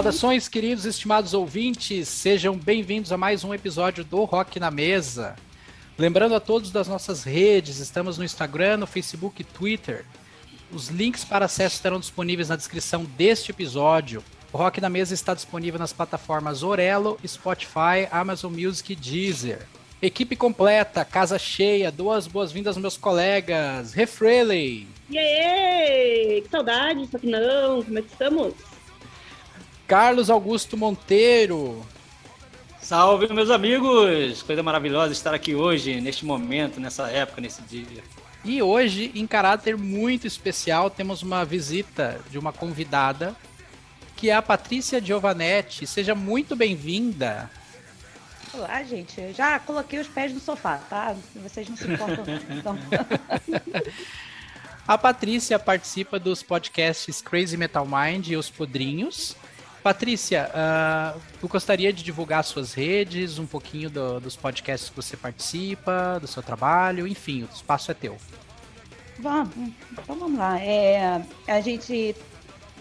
[0.00, 5.36] Saudações, queridos estimados ouvintes, sejam bem-vindos a mais um episódio do Rock na Mesa.
[5.98, 10.06] Lembrando a todos das nossas redes, estamos no Instagram, no Facebook e Twitter.
[10.72, 14.24] Os links para acesso estarão disponíveis na descrição deste episódio.
[14.50, 19.66] O Rock na Mesa está disponível nas plataformas Orelo, Spotify, Amazon Music e Deezer.
[20.00, 23.92] Equipe completa, casa cheia, duas boas-vindas meus colegas.
[23.92, 24.88] Refreley.
[25.10, 28.54] E aí, que saudade, só que não, como é que estamos?
[29.90, 31.84] Carlos Augusto Monteiro.
[32.80, 34.40] Salve, meus amigos!
[34.40, 38.00] Coisa maravilhosa estar aqui hoje, neste momento, nessa época, nesse dia.
[38.44, 43.34] E hoje, em caráter muito especial, temos uma visita de uma convidada,
[44.14, 45.84] que é a Patrícia Giovanetti.
[45.88, 47.50] Seja muito bem-vinda.
[48.54, 49.20] Olá, gente.
[49.20, 51.16] Eu já coloquei os pés no sofá, tá?
[51.34, 52.24] Vocês não se importam.
[52.48, 52.78] Então.
[54.86, 59.34] a Patrícia participa dos podcasts Crazy Metal Mind e Os Podrinhos
[59.82, 65.16] Patrícia, uh, tu gostaria de divulgar suas redes, um pouquinho do, dos podcasts que você
[65.16, 68.16] participa, do seu trabalho, enfim, o espaço é teu.
[69.18, 69.54] Vamos,
[69.92, 70.60] então vamos lá.
[70.60, 72.14] É, a gente,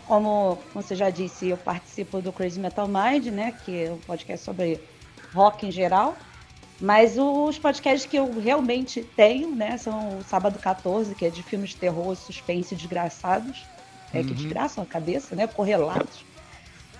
[0.07, 4.45] como você já disse, eu participo do Crazy Metal Mind, né, que é um podcast
[4.45, 4.79] sobre
[5.33, 6.17] rock em geral.
[6.81, 11.43] Mas os podcasts que eu realmente tenho, né, são o Sábado 14, que é de
[11.43, 13.65] filmes de terror, suspense desgraçados,
[14.13, 14.35] é, que uhum.
[14.35, 16.23] desgraçam a cabeça, né, correlatos.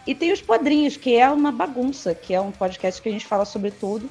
[0.10, 3.28] E tem os Podrinhos, que é uma bagunça, que é um podcast que a gente
[3.28, 4.10] fala sobre tudo.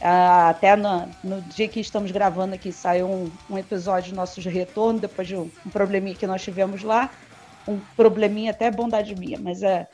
[0.00, 4.48] Ah, até no, no, dia que estamos gravando aqui saiu um, um episódio nosso de
[4.48, 7.10] retorno, depois de um, um, probleminha que nós tivemos lá.
[7.68, 9.86] Um probleminha até bondade minha, mas é,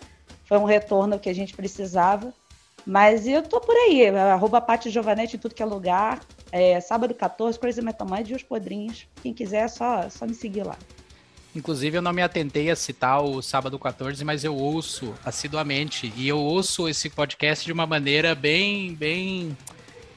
[0.44, 2.32] foi um retorno que a gente precisava.
[2.86, 6.20] Mas eu tô por aí, arroba Pati Giovanetti em tudo que é lugar.
[6.52, 9.08] É, sábado 14, Crazy Metal Mind e os Podrinhos.
[9.20, 10.76] Quem quiser, é só, só me seguir lá.
[11.54, 16.12] Inclusive, eu não me atentei a citar o Sábado 14, mas eu ouço assiduamente.
[16.16, 19.56] E eu ouço esse podcast de uma maneira bem, bem,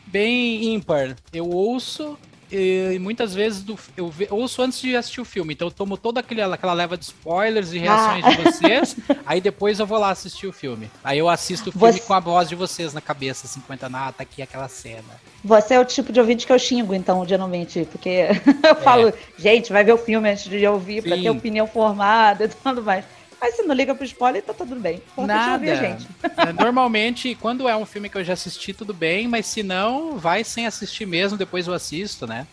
[0.07, 1.15] bem ímpar.
[1.33, 2.17] Eu ouço
[2.51, 6.19] e muitas vezes do, eu ouço antes de assistir o filme, então eu tomo toda
[6.19, 8.29] aquele, aquela leva de spoilers e reações ah.
[8.29, 8.95] de vocês,
[9.25, 10.89] aí depois eu vou lá assistir o filme.
[11.03, 11.99] Aí eu assisto o filme Você...
[11.99, 15.03] com a voz de vocês na cabeça, 50 assim, ah, tá aqui aquela cena.
[15.43, 18.09] Você é o tipo de ouvinte que eu xingo, então, geralmente, porque
[18.63, 18.75] eu é.
[18.75, 22.81] falo, gente, vai ver o filme antes de ouvir, pra ter opinião formada e tudo
[22.81, 23.05] mais.
[23.45, 25.03] Mas se não liga pro spoiler, tá tudo bem.
[25.15, 25.75] Nada.
[25.75, 26.07] gente.
[26.35, 30.17] É, normalmente, quando é um filme que eu já assisti, tudo bem, mas se não,
[30.17, 32.47] vai sem assistir mesmo, depois eu assisto, né?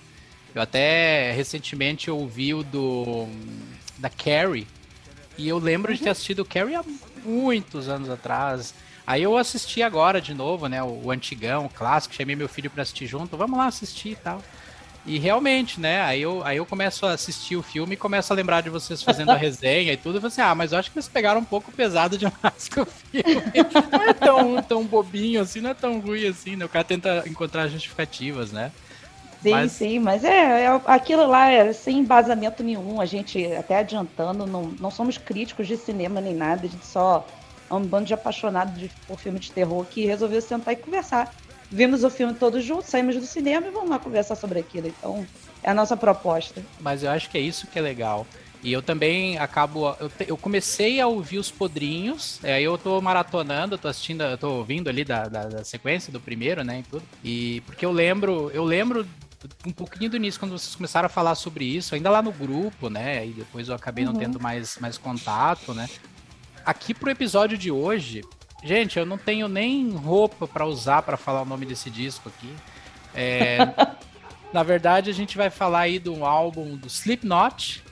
[0.54, 3.26] Eu até recentemente ouvi o do
[3.97, 4.66] da Carrie
[5.38, 5.97] e eu lembro uhum.
[5.97, 6.12] de ter uhum.
[6.12, 6.84] assistido o Carrie há
[7.24, 8.74] muitos anos atrás.
[9.06, 10.82] Aí eu assisti agora de novo, né?
[10.82, 14.16] O, o antigão, o clássico, chamei meu filho para assistir junto, vamos lá assistir e
[14.16, 14.42] tal.
[15.04, 16.00] E realmente, né?
[16.02, 19.02] Aí eu, aí eu começo a assistir o filme e começo a lembrar de vocês
[19.02, 20.18] fazendo a resenha e tudo.
[20.18, 22.82] E você, assim, ah, mas eu acho que eles pegaram um pouco pesado demais com
[22.82, 23.24] o filme.
[23.91, 26.64] Não é tão, tão bobinho assim, não é tão ruim assim, né?
[26.64, 28.70] O cara tenta encontrar justificativas, né?
[29.42, 29.72] Sim, mas...
[29.72, 33.00] sim, mas é, é, aquilo lá é sem embasamento nenhum.
[33.00, 37.26] A gente, até adiantando, não, não somos críticos de cinema nem nada, a gente só
[37.68, 41.34] é um bando de apaixonados por filme de terror que resolveu sentar e conversar
[41.72, 44.88] vimos o filme todos juntos, saímos do cinema e vamos lá conversar sobre aquilo.
[44.88, 45.27] Então,
[45.62, 46.62] é a nossa proposta.
[46.81, 48.27] Mas eu acho que é isso que é legal.
[48.62, 49.97] E eu também acabo.
[49.99, 53.88] Eu, te, eu comecei a ouvir os podrinhos, é, aí eu tô maratonando, eu tô
[53.88, 56.78] assistindo, eu tô ouvindo ali da, da, da, sequência do primeiro, né?
[56.78, 57.03] E tudo.
[57.25, 59.04] E porque eu lembro, eu lembro
[59.66, 62.89] um pouquinho do início, quando vocês começaram a falar sobre isso, ainda lá no grupo,
[62.89, 63.27] né?
[63.27, 64.12] E depois eu acabei uhum.
[64.12, 65.89] não tendo mais, mais contato, né?
[66.65, 68.22] Aqui pro episódio de hoje,
[68.62, 72.54] Gente, eu não tenho nem roupa para usar para falar o nome desse disco aqui.
[73.12, 73.59] É,
[74.53, 77.82] na verdade, a gente vai falar aí do álbum do Slipknot,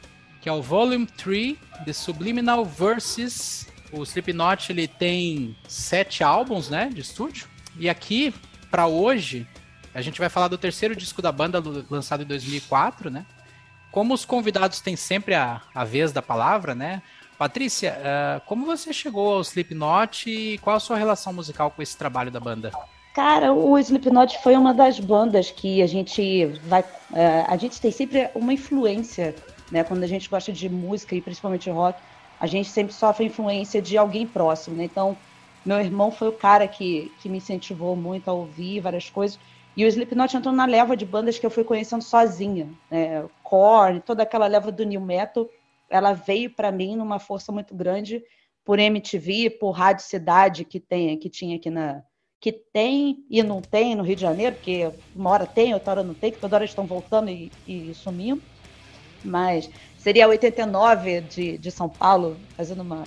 [0.40, 3.68] que é o Volume 3, The Subliminal Verses.
[3.90, 7.48] O Slipknot ele tem sete álbuns, né, de estúdio.
[7.76, 8.32] E aqui,
[8.70, 9.48] para hoje,
[9.92, 13.26] a gente vai falar do terceiro disco da banda lançado em 2004, né?
[13.90, 17.02] Como os convidados têm sempre a, a vez da palavra, né?
[17.40, 21.96] Patrícia, uh, como você chegou ao Slipknot e qual a sua relação musical com esse
[21.96, 22.70] trabalho da banda?
[23.14, 26.82] Cara, o Slipknot foi uma das bandas que a gente vai.
[26.82, 29.34] Uh, a gente tem sempre uma influência,
[29.72, 29.82] né?
[29.82, 31.98] Quando a gente gosta de música e principalmente rock,
[32.38, 34.84] a gente sempre sofre influência de alguém próximo, né?
[34.84, 35.16] Então,
[35.64, 39.38] meu irmão foi o cara que, que me incentivou muito a ouvir várias coisas.
[39.74, 43.24] E o Slipknot entrou na leva de bandas que eu fui conhecendo sozinha, né?
[43.42, 45.48] Korn, toda aquela leva do new metal
[45.90, 48.22] ela veio para mim numa força muito grande
[48.64, 52.02] por MTV, por Rádio Cidade que tem, que tinha aqui na
[52.40, 56.02] que tem e não tem no Rio de Janeiro, porque uma hora tem, outra hora
[56.02, 58.40] não tem, que toda hora estão voltando e, e sumindo.
[59.22, 63.04] Mas seria 89 de, de São Paulo, fazendo uma,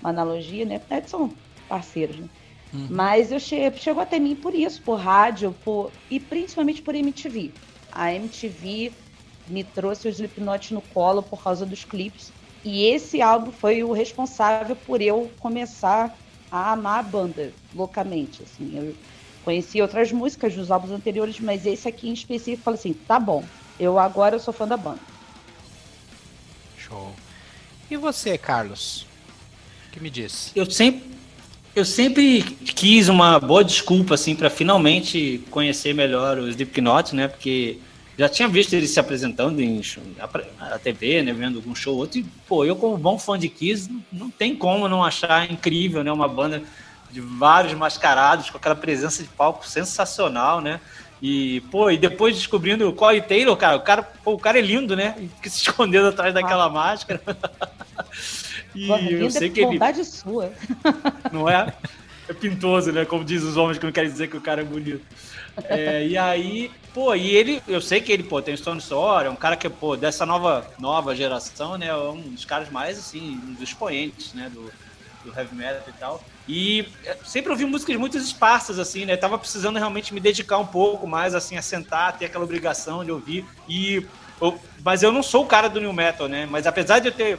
[0.00, 0.80] uma analogia, né?
[0.90, 1.30] É, são
[1.68, 2.28] parceiros, né?
[2.72, 2.88] Uhum.
[2.90, 7.52] Mas eu che chegou até mim por isso, por rádio, por e principalmente por MTV.
[7.92, 8.92] A MTV
[9.46, 12.32] me trouxe o Slipknot no colo por causa dos clipes.
[12.64, 16.16] E esse álbum foi o responsável por eu começar
[16.50, 18.42] a amar a banda loucamente.
[18.42, 18.94] Assim, eu
[19.44, 23.44] conheci outras músicas dos álbuns anteriores, mas esse aqui em específico, falei assim, tá bom,
[23.78, 25.00] eu agora eu sou fã da banda.
[26.78, 27.12] Show.
[27.90, 29.06] E você, Carlos?
[29.88, 30.50] O que me diz?
[30.56, 31.02] Eu sempre,
[31.76, 37.28] eu sempre quis uma boa desculpa assim para finalmente conhecer melhor os Slipknot, né?
[37.28, 37.78] Porque
[38.16, 39.80] já tinha visto ele se apresentando em
[40.60, 43.90] a TV, né, vendo algum show outro, e, pô, eu como bom fã de Kiss,
[44.12, 46.62] não tem como não achar incrível, né, uma banda
[47.10, 50.80] de vários mascarados, com aquela presença de palco sensacional, né,
[51.20, 54.62] e, pô, e depois descobrindo o Corey Taylor, cara, o cara, pô, o cara é
[54.62, 56.70] lindo, né, que se escondendo atrás daquela ah.
[56.70, 57.20] máscara.
[58.74, 60.04] e eu sei que ele...
[60.04, 60.52] sua.
[61.32, 61.72] Não é?
[62.28, 64.64] É pintoso, né, como diz os homens que não querem dizer que o cara é
[64.64, 65.04] bonito.
[65.64, 69.30] É, e aí, pô, e ele, eu sei que ele, pô, tem Stone Sour, é
[69.30, 73.40] um cara que, pô, dessa nova, nova geração, né, é um dos caras mais, assim,
[73.44, 74.72] um dos expoentes, né, do,
[75.24, 76.24] do heavy metal e tal.
[76.48, 80.66] E é, sempre ouvi músicas muito esparsas, assim, né, tava precisando realmente me dedicar um
[80.66, 83.44] pouco mais, assim, a sentar, ter aquela obrigação de ouvir.
[83.68, 84.04] E,
[84.40, 87.12] eu, mas eu não sou o cara do new metal, né, mas apesar de eu
[87.12, 87.38] ter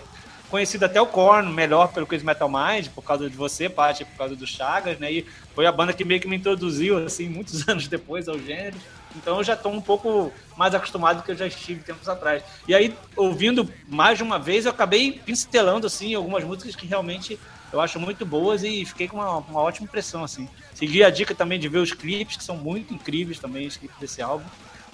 [0.56, 4.18] conhecido até o Korn melhor pelo Crazy Metal Mind, por causa de você, Paty, por
[4.18, 5.12] causa do Chagas, né?
[5.12, 8.78] E foi a banda que meio que me introduziu, assim, muitos anos depois ao gênero.
[9.18, 12.42] Então eu já estou um pouco mais acostumado do que eu já estive tempos atrás.
[12.70, 17.38] E aí, ouvindo mais de uma vez, eu acabei pincelando, assim, algumas músicas que realmente
[17.74, 20.48] eu acho muito boas e fiquei com uma, uma ótima impressão, assim.
[20.74, 24.00] Segui a dica também de ver os clipes, que são muito incríveis também, os clipes
[24.00, 24.46] desse álbum.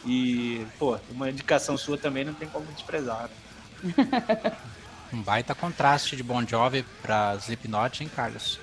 [0.08, 3.30] E, pô, uma indicação sua também não tem como desprezar.
[3.84, 3.94] Né?
[5.14, 8.60] Um baita contraste de Bon Jovi pra Slipknot, hein, Carlos?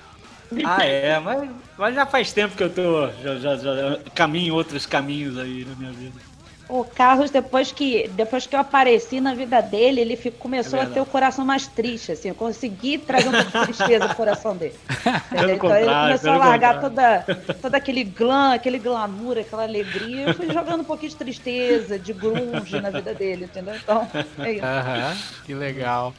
[0.65, 3.07] Ah, é, mas, mas já faz tempo que eu tô.
[3.21, 6.29] Já, já, já caminho outros caminhos aí na minha vida.
[6.69, 10.83] O Carlos, depois que, depois que eu apareci na vida dele, ele fico, começou é
[10.83, 12.29] a ter o coração mais triste, assim.
[12.29, 14.75] Eu consegui trazer um pouco de tristeza no coração dele.
[15.33, 17.25] então ele começou a largar toda,
[17.59, 20.27] todo aquele glam, aquele glamour, aquela alegria.
[20.27, 23.73] Eu fui jogando um pouquinho de tristeza, de grunge na vida dele, entendeu?
[23.75, 24.07] Então,
[24.37, 25.43] é isso.
[25.47, 26.13] Que legal.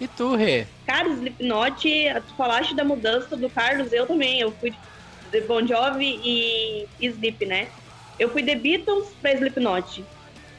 [0.00, 0.66] E tu, Rê?
[0.86, 1.82] Cara, Slipknot,
[2.26, 4.40] tu falaste da mudança do Carlos, eu também.
[4.40, 4.70] Eu fui
[5.30, 7.72] de Bon Jovi e Sleep, né?
[8.18, 10.06] Eu fui de Beatles pra Slipknot.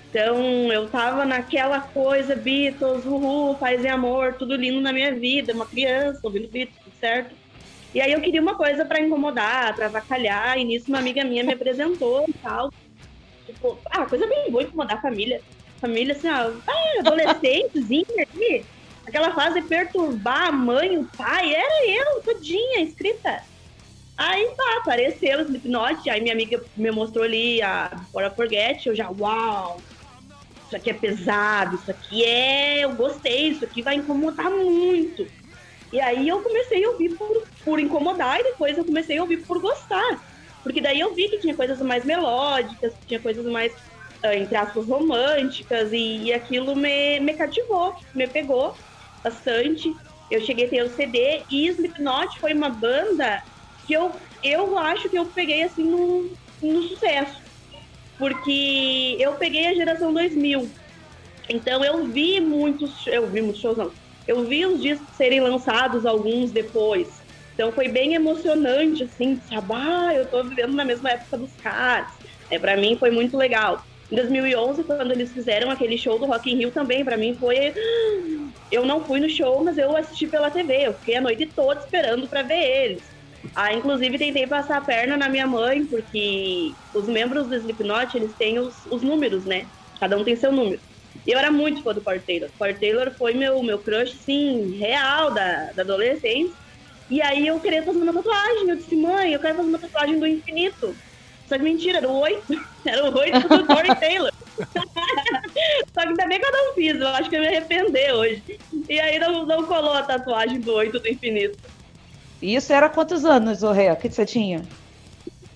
[0.10, 5.54] Então, eu tava naquela coisa, Beatles, uhul, paz e amor, tudo lindo na minha vida,
[5.54, 7.36] uma criança, ouvindo Beatles, tudo certo?
[7.94, 11.44] E aí eu queria uma coisa para incomodar, para avacalhar, e nisso uma amiga minha
[11.44, 12.72] me apresentou e tal.
[13.46, 15.42] Tipo, ah, coisa bem boa incomodar a família.
[15.80, 18.68] Família, assim, ó, ah, adolescentezinha aqui,
[19.08, 23.42] aquela fase de perturbar a mãe, o pai, era eu, todinha, escrita.
[24.18, 28.96] Aí tá, apareceu o Slipknot, aí minha amiga me mostrou ali a I Forget, eu
[28.96, 29.80] já, uau,
[30.66, 35.28] isso aqui é pesado, isso aqui é, eu gostei, isso aqui vai incomodar muito.
[35.94, 39.38] E aí eu comecei a ouvir por, por incomodar e depois eu comecei a ouvir
[39.46, 40.22] por gostar.
[40.64, 43.72] Porque daí eu vi que tinha coisas mais melódicas, tinha coisas mais,
[44.26, 48.76] uh, entre aspas, românticas, e, e aquilo me, me cativou, me pegou
[49.24, 49.96] bastante.
[50.30, 53.42] Eu cheguei a ter o CD e Slipknot foi uma banda
[53.84, 57.42] que eu, eu acho que eu peguei assim no, no sucesso.
[58.18, 60.76] Porque eu peguei a geração 2000.
[61.50, 63.96] Então eu vi muitos, eu vi muitos shows não.
[64.26, 67.08] Eu vi os discos serem lançados alguns depois.
[67.54, 69.68] Então foi bem emocionante assim, sabe?
[69.74, 72.12] Ah, eu tô vivendo na mesma época dos caras.
[72.52, 73.82] É, para mim foi muito legal.
[74.10, 77.74] Em 2011, quando eles fizeram aquele show do Rock in Rio também, para mim foi
[78.72, 80.88] eu não fui no show, mas eu assisti pela TV.
[80.88, 83.16] Eu fiquei a noite toda esperando para ver eles.
[83.56, 88.36] Ah, inclusive tentei passar a perna na minha mãe, porque os membros do Slipknot, eles
[88.36, 89.72] têm os, os números, né?
[90.00, 90.82] Cada um tem seu número.
[91.26, 92.52] E eu era muito fã do Cord Taylor.
[92.58, 96.56] Cord Taylor foi meu, meu crush, sim, real da, da adolescência.
[97.10, 98.70] E aí eu queria fazer uma tatuagem.
[98.70, 101.00] Eu disse, mãe, eu quero fazer uma tatuagem do infinito.
[101.48, 102.68] Só que mentira, era o oito.
[102.86, 104.32] Era o oito do Corey Taylor.
[105.94, 108.60] Só que ainda bem que eu não fiz, eu acho que eu me arrepender hoje.
[108.88, 111.58] E aí não, não colou a tatuagem do oito do infinito.
[112.42, 113.92] Isso era quantos anos, o Ré?
[113.92, 114.62] O que você tinha?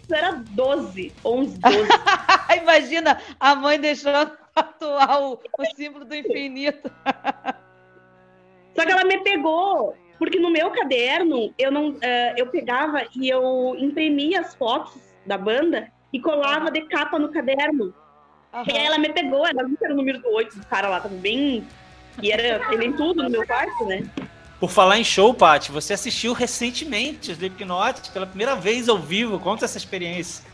[0.03, 1.77] Isso era 12, 11, 12.
[2.61, 6.91] Imagina a mãe deixando tatuar o, o símbolo do infinito.
[8.75, 12.01] Só que ela me pegou, porque no meu caderno eu não, uh,
[12.35, 17.93] eu pegava e eu imprimia as fotos da banda e colava de capa no caderno.
[18.53, 18.63] Uhum.
[18.67, 20.89] E aí ela me pegou, ela viu que era o número do 8 do cara
[20.89, 21.65] lá, tava bem.
[22.21, 24.03] E era ele em tudo no meu quarto, né?
[24.59, 29.39] Por falar em show, Paty, você assistiu recentemente Slipknot pela primeira vez ao vivo.
[29.39, 30.45] Conta essa experiência.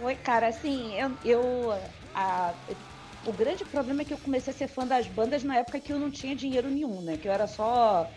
[0.00, 1.74] Oi, cara, assim, eu, eu
[2.14, 2.52] a,
[3.24, 5.92] o grande problema é que eu comecei a ser fã das bandas na época que
[5.92, 7.16] eu não tinha dinheiro nenhum, né?
[7.16, 8.10] Que eu era só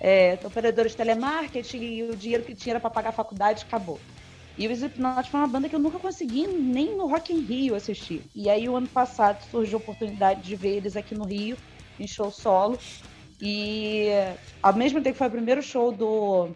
[0.00, 3.98] é, operadora de telemarketing e o dinheiro que tinha era para pagar a faculdade acabou.
[4.60, 7.74] E o Slipknot foi uma banda que eu nunca consegui nem no Rock in Rio
[7.74, 8.22] assistir.
[8.34, 11.56] E aí o ano passado surgiu a oportunidade de ver eles aqui no Rio,
[11.98, 12.78] em show solo.
[13.40, 14.08] E
[14.62, 16.50] ao mesmo tempo que foi o primeiro show do,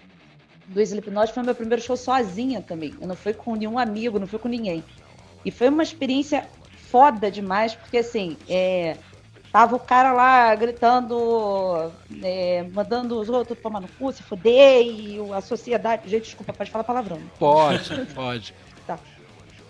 [0.67, 2.95] do Slipknot, foi o meu primeiro show sozinha também.
[3.01, 4.85] Eu não fui com nenhum amigo, não fui com ninguém.
[5.43, 6.47] E foi uma experiência
[6.91, 8.99] foda demais, porque assim, é,
[9.55, 15.33] tava o cara lá gritando, é, mandando os outros tomar no cu, se fuder, e
[15.33, 16.11] a sociedade.
[16.11, 17.21] Gente, desculpa, pode falar palavrão.
[17.39, 18.53] Pode, pode.
[18.85, 18.99] Tá.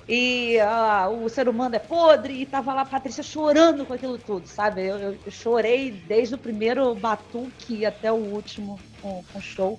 [0.09, 4.17] E ah, o ser humano é podre, e tava lá a Patrícia chorando com aquilo
[4.17, 4.87] tudo, sabe?
[4.87, 9.79] Eu, eu, chorei desde o primeiro batuque até o último com, com show.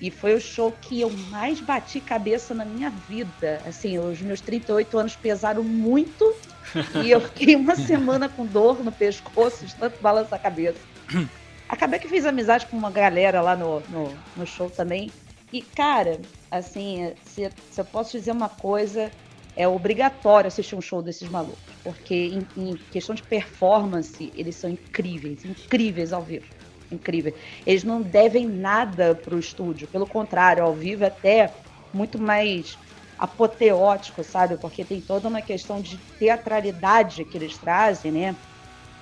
[0.00, 3.60] E foi o show que eu mais bati cabeça na minha vida.
[3.64, 6.34] Assim, os meus 38 anos pesaram muito
[7.02, 10.78] e eu fiquei uma semana com dor no pescoço, de tanto balançar a cabeça.
[11.68, 15.10] Acabei que fiz amizade com uma galera lá no, no, no show também.
[15.52, 16.20] E, cara,
[16.50, 19.10] assim, se, se, eu posso dizer uma coisa,
[19.56, 21.58] é obrigatório assistir um show desses malucos.
[21.82, 26.46] Porque em, em questão de performance, eles são incríveis, incríveis ao vivo
[26.94, 27.34] incrível.
[27.66, 31.54] Eles não devem nada para o estúdio, pelo contrário, ao vivo é até
[31.92, 32.78] muito mais
[33.18, 34.56] apoteótico, sabe?
[34.58, 38.36] Porque tem toda uma questão de teatralidade que eles trazem, né?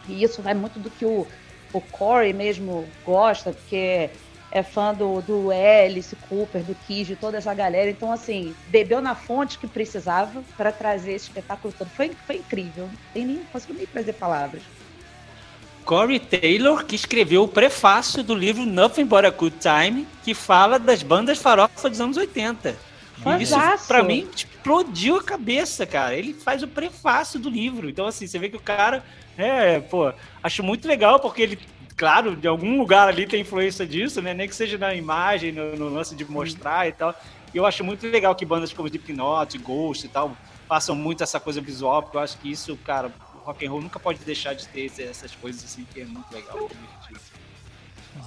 [0.06, 1.28] E isso vai muito do que o,
[1.72, 4.10] o Corey mesmo gosta, porque
[4.50, 7.90] é fã do, do Alice Cooper, do Kiss, de toda essa galera.
[7.90, 11.90] Então, assim, bebeu na fonte que precisava para trazer esse espetáculo todo.
[11.90, 12.92] Foi, foi incrível.
[13.12, 14.70] Tem nem, não consigo nem trazer palavras.
[15.84, 20.78] Corey Taylor, que escreveu o prefácio do livro Nothing But a Good Time, que fala
[20.78, 22.76] das bandas farofa dos anos 80.
[23.38, 26.16] E isso, pra mim, explodiu a cabeça, cara.
[26.16, 27.88] Ele faz o prefácio do livro.
[27.88, 29.04] Então, assim, você vê que o cara.
[29.36, 30.12] É, pô,
[30.42, 31.58] acho muito legal, porque ele,
[31.96, 34.34] claro, de algum lugar ali tem influência disso, né?
[34.34, 37.14] Nem que seja na imagem, no, no lance de mostrar e tal.
[37.54, 40.36] E eu acho muito legal que bandas como Slipknot, Ghost e tal
[40.72, 43.12] façam muito essa coisa visual, porque eu acho que isso, cara,
[43.44, 46.70] rock and roll nunca pode deixar de ter essas coisas assim que é muito legal.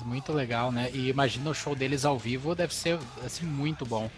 [0.03, 0.89] Muito legal, né?
[0.93, 4.09] E imagina o show deles ao vivo, deve ser assim, muito bom.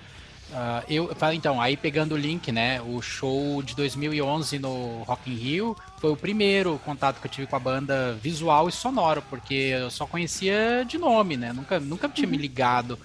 [0.49, 2.81] Uh, eu então, aí pegando o link, né?
[2.81, 7.47] O show de 2011 no Rock in Rio foi o primeiro contato que eu tive
[7.47, 11.51] com a banda visual e sonoro, porque eu só conhecia de nome, né?
[11.51, 12.41] Nunca, nunca tinha me uhum.
[12.41, 12.97] ligado,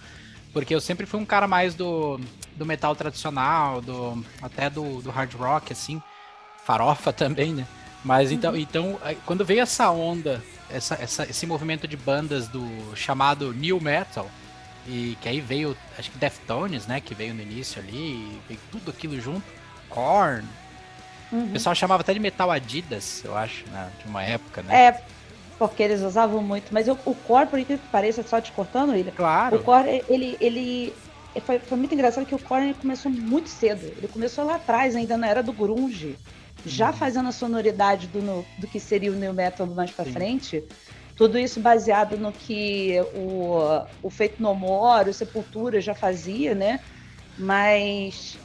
[0.53, 2.21] porque eu sempre fui um cara mais do,
[2.55, 6.01] do metal tradicional, do até do, do hard rock, assim,
[6.65, 7.67] farofa também, né?
[8.04, 8.59] Mas então, uhum.
[8.59, 12.66] então quando veio essa onda, essa, essa, esse movimento de bandas do
[12.97, 14.28] chamado New Metal,
[14.87, 18.90] e que aí veio, acho que Deftones, né, que veio no início ali, veio tudo
[18.90, 19.44] aquilo junto,
[19.88, 20.47] Korn.
[21.30, 21.47] Uhum.
[21.47, 24.87] O pessoal chamava até de Metal Adidas, eu acho, né, de uma época, né?
[24.87, 25.02] É,
[25.59, 28.94] porque eles usavam muito, mas eu, o Korn, por incrível que pareça, só te cortando,
[28.94, 29.12] ele.
[29.12, 29.56] Claro.
[29.56, 30.92] O Korn, ele, ele
[31.47, 33.85] foi, foi muito engraçado que o Korn começou muito cedo.
[33.97, 36.18] Ele começou lá atrás, ainda na era do grunge
[36.64, 40.62] já fazendo a sonoridade do, no, do que seria o new metal mais para frente.
[41.16, 43.59] Tudo isso baseado no que o,
[44.02, 46.81] o Feito No More, o Sepultura já fazia, né?
[47.38, 48.38] Mas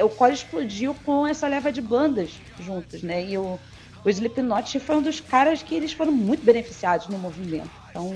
[0.00, 3.24] o Core explodiu com essa leva de bandas juntas, né?
[3.24, 3.58] E o,
[4.04, 7.70] o Slipknot foi um dos caras que eles foram muito beneficiados no movimento.
[7.90, 8.14] Então,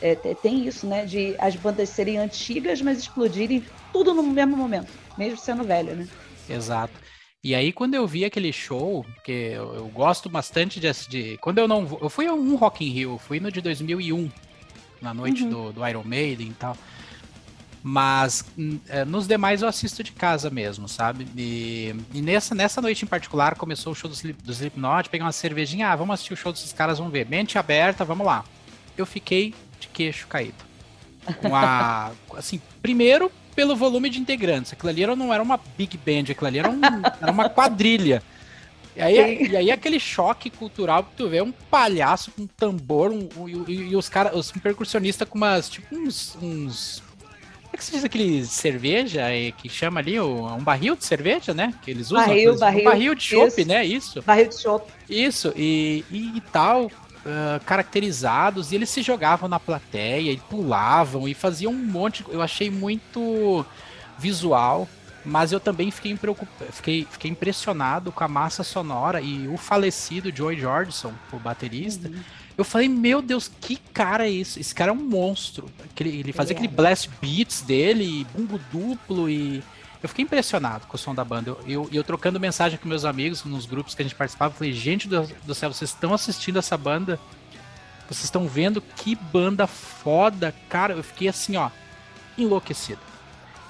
[0.00, 1.04] é, tem isso, né?
[1.04, 6.06] De as bandas serem antigas, mas explodirem tudo no mesmo momento, mesmo sendo velho, né?
[6.48, 6.98] Exato.
[7.42, 11.58] E aí, quando eu vi aquele show, porque eu, eu gosto bastante de, de, Quando
[11.58, 11.98] eu não.
[12.00, 14.30] Eu fui a um Rock in Rio, fui no de 2001,
[15.00, 15.50] na noite uhum.
[15.50, 16.76] do, do Iron Maiden e tal.
[17.82, 18.44] Mas
[18.90, 21.26] é, nos demais eu assisto de casa mesmo, sabe?
[21.34, 25.24] E, e, nessa, nessa noite em particular começou o show do, Slip, do Slipknot, peguei
[25.24, 27.26] uma cervejinha, ah, vamos assistir o show desses caras, vamos ver.
[27.26, 28.44] Mente aberta, vamos lá.
[28.98, 30.62] Eu fiquei de queixo caído.
[31.40, 34.72] Com a, assim, primeiro pelo volume de integrantes.
[34.72, 36.80] Aquilo ali não era uma big band, aquilo ali era, um,
[37.20, 38.22] era uma quadrilha.
[38.96, 43.10] E aí, e aí aquele choque cultural que tu vê um palhaço com um tambor
[43.10, 47.02] um, um, e, e, os caras, os percussionistas com umas, tipo uns, uns
[47.64, 49.24] como é que se diz aquele cerveja
[49.58, 51.74] que chama ali um barril de cerveja, né?
[51.82, 52.26] Que eles usam.
[52.26, 52.80] Barril, barril.
[52.80, 53.84] Um barril de chopp, né?
[53.84, 54.22] Isso.
[54.22, 54.90] Barril de chopp.
[55.06, 56.90] Isso, e, e, e tal
[57.24, 62.24] uh, caracterizados e eles se jogavam na plateia e pulavam e faziam um monte.
[62.28, 63.64] Eu achei muito
[64.18, 64.88] visual,
[65.24, 66.18] mas eu também fiquei,
[66.70, 72.08] fiquei, fiquei impressionado com a massa sonora e o falecido Joey Jordison, o baterista.
[72.08, 72.20] Uhum.
[72.56, 74.60] Eu falei, meu Deus, que cara é esse?
[74.60, 75.66] Esse cara é um monstro.
[75.82, 76.76] Aquele, ele fazia ele aquele é.
[76.76, 79.62] blast beats dele, bumbo duplo e.
[80.02, 81.50] Eu fiquei impressionado com o som da banda.
[81.50, 84.72] Eu, eu, eu trocando mensagem com meus amigos nos grupos que a gente participava, falei,
[84.72, 87.20] gente do, do céu, vocês estão assistindo essa banda?
[88.08, 90.94] Vocês estão vendo que banda foda, cara.
[90.94, 91.70] Eu fiquei assim, ó,
[92.36, 93.00] enlouquecido.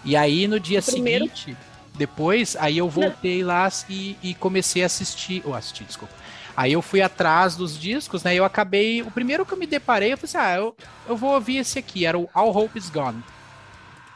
[0.04, 1.25] E aí no dia Primeiro...
[1.26, 1.56] seguinte,
[1.94, 5.42] depois, aí eu voltei lá e, e comecei a assistir.
[5.44, 6.14] Ou oh, assistir, desculpa.
[6.56, 8.34] Aí eu fui atrás dos discos, né?
[8.34, 9.02] Eu acabei.
[9.02, 10.76] O primeiro que eu me deparei, eu falei assim: ah, eu,
[11.08, 12.06] eu vou ouvir esse aqui.
[12.06, 13.22] Era o All Hope Is Gone.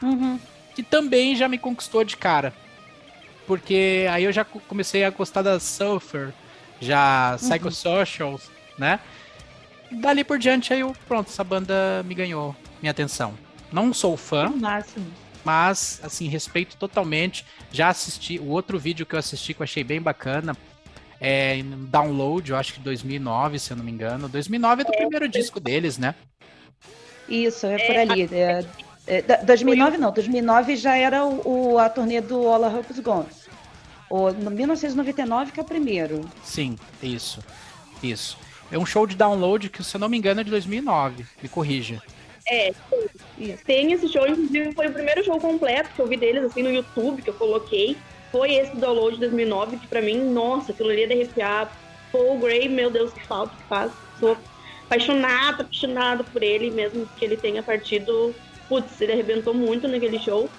[0.01, 0.39] Uhum.
[0.75, 2.53] Que também já me conquistou de cara.
[3.47, 6.33] Porque aí eu já comecei a gostar da Sulfur,
[6.79, 7.49] já uhum.
[7.49, 8.99] Psychosocials, né?
[9.91, 13.33] Dali por diante, aí eu, pronto, essa banda me ganhou minha atenção.
[13.71, 14.49] Não sou fã.
[14.49, 15.05] Máximo
[15.45, 17.45] mas assim, respeito totalmente.
[17.71, 20.57] Já assisti o outro vídeo que eu assisti que eu achei bem bacana.
[21.21, 24.27] É Download, eu acho que 2009, se eu não me engano.
[24.27, 26.15] 2009 é do é, primeiro disco deles, né?
[27.29, 28.23] Isso, é por ali.
[28.31, 28.65] É,
[29.07, 33.27] é, 2009 não, 2009 já era o, o a turnê do Our Hope's Gone.
[34.09, 36.21] O, no 1999 que é o primeiro.
[36.43, 37.43] Sim, isso.
[38.01, 38.37] Isso.
[38.71, 41.25] É um show de download que, se eu não me engano, é de 2009.
[41.41, 42.01] Me corrija.
[42.47, 42.73] É,
[43.65, 46.71] tem esse show, inclusive foi o primeiro show completo que eu vi deles, assim, no
[46.71, 47.97] YouTube, que eu coloquei.
[48.31, 51.71] Foi esse download de 2009, que pra mim, nossa, aquilo ali ia de arrepiar.
[52.11, 53.91] Paul Gray, meu Deus, que falta que faz.
[54.19, 54.37] Sou
[54.85, 58.33] apaixonada, apaixonada por ele, mesmo que ele tenha partido.
[58.67, 60.49] Putz, ele arrebentou muito naquele show.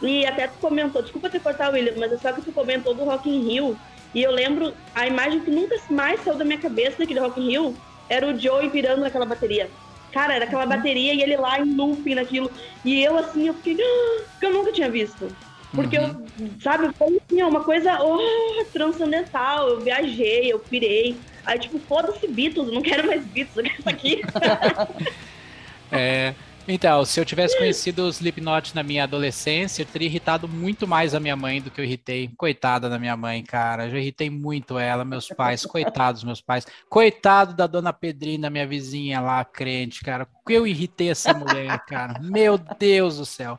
[0.00, 3.04] E até tu comentou, desculpa te cortar, William, mas é só que tu comentou do
[3.04, 3.78] Rock in Rio.
[4.14, 7.48] E eu lembro, a imagem que nunca mais saiu da minha cabeça daquele Rock in
[7.48, 7.76] Rio
[8.08, 9.68] era o Joey virando naquela bateria.
[10.12, 12.50] Cara, era aquela bateria e ele lá em looping naquilo.
[12.84, 13.76] E eu assim, eu fiquei.
[13.80, 15.28] Ah, que eu nunca tinha visto.
[15.74, 16.26] Porque uhum.
[16.40, 19.68] eu, sabe, foi assim, uma coisa oh, transcendental.
[19.68, 21.14] Eu viajei, eu pirei.
[21.44, 24.22] Aí, tipo, foda-se Beatles, não quero mais Beatles, eu quero isso aqui.
[25.92, 26.34] é.
[26.70, 31.14] Então, se eu tivesse conhecido os Slipknot na minha adolescência, eu teria irritado muito mais
[31.14, 32.30] a minha mãe do que eu irritei.
[32.36, 33.86] Coitada da minha mãe, cara.
[33.86, 35.64] Eu já irritei muito ela, meus pais.
[35.64, 36.66] Coitados meus pais.
[36.90, 40.28] Coitado da dona Pedrina, minha vizinha lá, crente, cara.
[40.46, 42.20] Eu irritei essa mulher, cara.
[42.20, 43.56] Meu Deus do céu.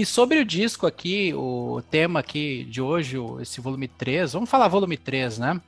[0.00, 4.66] E sobre o disco aqui, o tema aqui de hoje, esse volume 3, vamos falar
[4.66, 5.60] volume 3, né?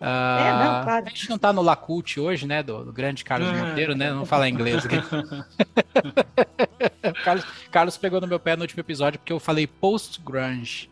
[0.00, 1.06] Uh, é, não, claro.
[1.06, 2.60] A gente não tá no Lacute hoje, né?
[2.60, 3.52] Do, do grande Carlos é.
[3.52, 4.10] Monteiro, né?
[4.10, 4.96] Não falar inglês aqui.
[7.22, 10.90] Carlos, Carlos pegou no meu pé no último episódio porque eu falei post-grunge.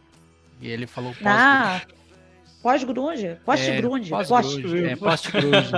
[0.60, 1.40] E ele falou post-grunge.
[1.40, 1.82] Ah,
[2.66, 3.36] Pós-grunge?
[3.44, 4.12] Post-grunge.
[4.12, 4.86] É, pós-grunge.
[4.86, 5.70] É, post-grunge.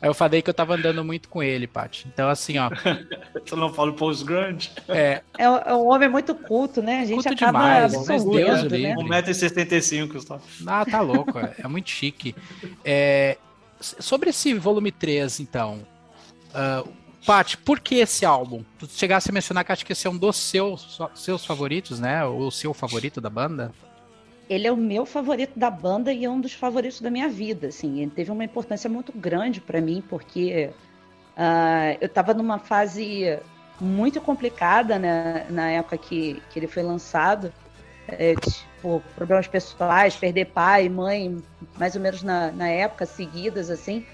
[0.00, 2.08] Aí eu falei que eu tava andando muito com ele, Paty.
[2.10, 2.70] Então, assim, ó.
[3.44, 4.70] tu não fala post-grunge?
[4.88, 5.20] É.
[5.36, 5.44] é.
[5.44, 7.00] É um homem muito culto, né?
[7.00, 8.94] A gente culto acaba demais, Deus né?
[8.96, 10.42] 1,75m, Gustavo.
[10.66, 11.38] Ah, tá louco.
[11.38, 12.34] É, é muito chique.
[12.82, 13.36] É,
[13.78, 15.86] sobre esse volume 3, então.
[16.48, 16.88] Uh,
[17.26, 18.64] Paty, por que esse álbum?
[18.78, 22.24] Tu chegasse a mencionar que acho que esse é um dos seus, seus favoritos, né?
[22.24, 23.70] Ou o seu favorito da banda?
[24.52, 27.68] Ele é o meu favorito da banda e é um dos favoritos da minha vida.
[27.68, 30.70] Assim, ele teve uma importância muito grande para mim porque
[31.36, 33.38] uh, eu estava numa fase
[33.80, 37.52] muito complicada né, na época que, que ele foi lançado.
[38.08, 41.40] É, tipo, problemas pessoais, perder pai, mãe,
[41.78, 44.04] mais ou menos na, na época seguidas, assim.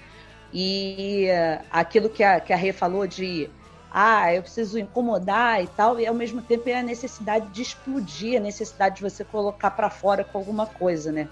[0.53, 3.49] E uh, aquilo que a, que a Rê falou de
[3.91, 8.37] ah, eu preciso incomodar e tal, e ao mesmo tempo é a necessidade de explodir,
[8.37, 11.27] a necessidade de você colocar para fora com alguma coisa, né?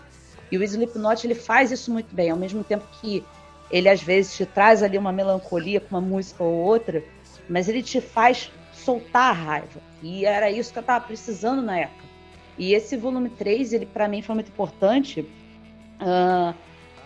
[0.51, 3.23] E o Slipknot ele faz isso muito bem, ao mesmo tempo que
[3.69, 7.03] ele às vezes te traz ali uma melancolia com uma música ou outra,
[7.49, 9.81] mas ele te faz soltar a raiva.
[10.01, 12.05] E era isso que eu tava precisando na época.
[12.57, 16.55] E esse volume 3, ele para mim foi muito importante uh,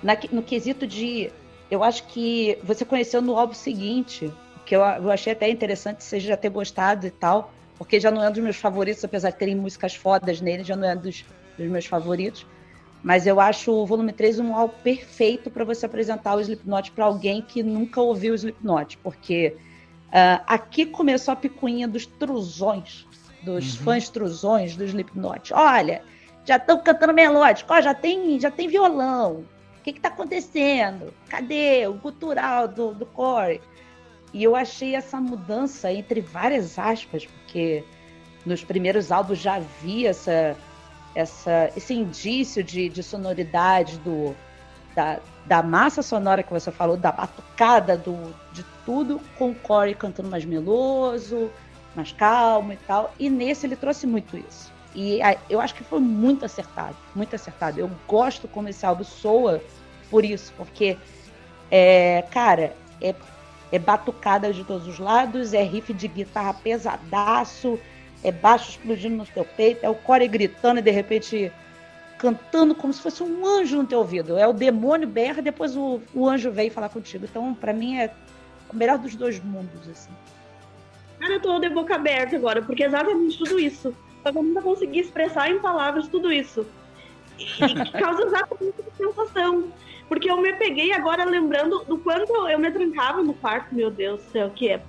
[0.02, 1.32] na, no quesito de.
[1.70, 4.32] Eu acho que você conheceu no álbum seguinte
[4.72, 8.24] que eu, eu achei até interessante você já ter gostado e tal, porque já não
[8.24, 11.26] é um dos meus favoritos, apesar de terem músicas fodas nele, já não é dos,
[11.58, 12.48] dos meus favoritos.
[13.04, 17.04] Mas eu acho o volume 3 um álbum perfeito para você apresentar o Slipknot para
[17.04, 19.58] alguém que nunca ouviu o Slipknot, porque
[20.08, 23.06] uh, aqui começou a picuinha dos truzões,
[23.44, 23.84] dos uhum.
[23.84, 25.54] fãs truzões do Slipknot.
[25.54, 26.02] Olha,
[26.46, 29.44] já estão cantando melódico, ó, já tem, já tem violão.
[29.80, 31.14] O que está acontecendo?
[31.28, 33.60] Cadê o cultural do, do Corey?
[34.34, 37.84] E eu achei essa mudança entre várias aspas, porque
[38.46, 40.56] nos primeiros álbuns já havia essa,
[41.14, 44.36] essa, esse indício de, de sonoridade do,
[44.96, 49.94] da, da massa sonora que você falou, da batucada, do, de tudo, com o Corey
[49.94, 51.52] cantando mais meloso,
[51.96, 53.14] mais calmo e tal.
[53.20, 54.72] E nesse ele trouxe muito isso.
[54.94, 57.80] E eu acho que foi muito acertado, muito acertado.
[57.80, 59.62] Eu gosto como esse álbum soa
[60.10, 60.98] por isso, porque,
[61.70, 63.16] é, cara, é,
[63.72, 67.80] é batucada de todos os lados, é riff de guitarra pesadaço,
[68.24, 71.52] é baixo explodindo no teu peito, é o Corey gritando e de repente
[72.18, 74.38] cantando como se fosse um anjo no teu ouvido.
[74.38, 77.26] É o demônio berra e depois o, o anjo vem falar contigo.
[77.26, 78.12] Então, para mim, é
[78.72, 80.12] o melhor dos dois mundos, assim.
[81.20, 83.96] Cara, eu tô de boca aberta agora, porque é exatamente tudo isso.
[84.24, 86.66] Eu nunca consegui expressar em palavras tudo isso.
[87.42, 89.72] E causa exatamente essa sensação.
[90.08, 94.22] Porque eu me peguei agora lembrando do quanto eu me trancava no quarto, meu Deus
[94.22, 94.82] do céu, que é?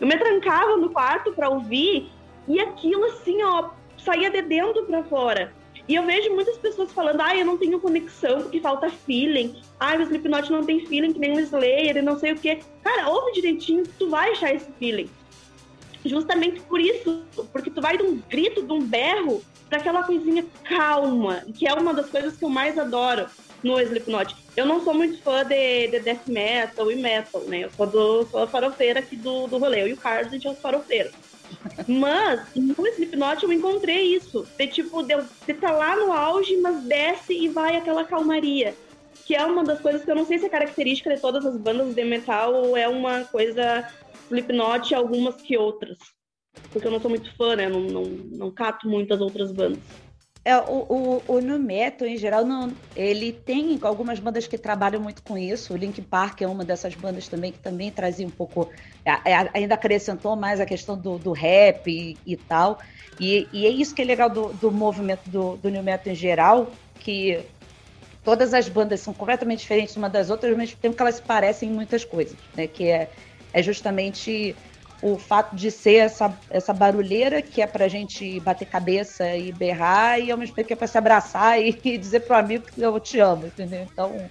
[0.00, 2.10] Eu me trancava no quarto para ouvir
[2.48, 5.52] e aquilo assim, ó, saía de dentro para fora.
[5.86, 9.60] E eu vejo muitas pessoas falando, ah, eu não tenho conexão porque falta feeling.
[9.78, 12.60] Ah, o Slipknot não tem feeling que nem o Slayer e não sei o quê.
[12.82, 15.10] Cara, ouve direitinho que tu vai achar esse feeling.
[16.04, 20.44] Justamente por isso, porque tu vai de um grito, de um berro, para aquela coisinha
[20.64, 23.26] calma, que é uma das coisas que eu mais adoro
[23.62, 24.34] no Slipknot.
[24.56, 27.60] Eu não sou muito fã de, de death metal e metal, né?
[27.64, 29.82] Eu sou, do, sou a farofeira aqui do, do rolê.
[29.82, 31.12] Eu e o Carlos, a gente é os farofeiros.
[31.86, 34.46] Mas no Slipknot eu encontrei isso.
[34.58, 38.74] De tipo, de, de tá lá no auge, mas desce e vai aquela calmaria.
[39.24, 41.56] Que é uma das coisas que eu não sei se é característica de todas as
[41.56, 43.86] bandas de metal ou é uma coisa
[44.28, 45.98] Slipknot algumas que outras.
[46.72, 47.68] Porque eu não sou muito fã, né?
[47.68, 49.78] Não, não, não cato muitas outras bandas.
[50.42, 55.00] É, o, o, o no metal, em geral, não, ele tem algumas bandas que trabalham
[55.00, 55.74] muito com isso.
[55.74, 58.70] O Link Park é uma dessas bandas também que também trazia um pouco,
[59.52, 62.78] ainda acrescentou mais a questão do, do rap e, e tal.
[63.18, 66.16] E, e, é isso que é legal do, do movimento do, do New Metal em
[66.16, 67.38] geral, que
[68.24, 71.68] todas as bandas são completamente diferentes uma das outras, mas tempo que elas se parecem
[71.68, 72.66] em muitas coisas, né?
[72.66, 73.10] Que é,
[73.52, 74.56] é justamente
[75.02, 80.20] o fato de ser essa, essa barulheira que é pra gente bater cabeça e berrar,
[80.20, 82.80] e ao mesmo tempo que é pra se abraçar e, e dizer pro amigo que
[82.80, 83.86] eu te amo, entendeu?
[83.90, 84.28] Então,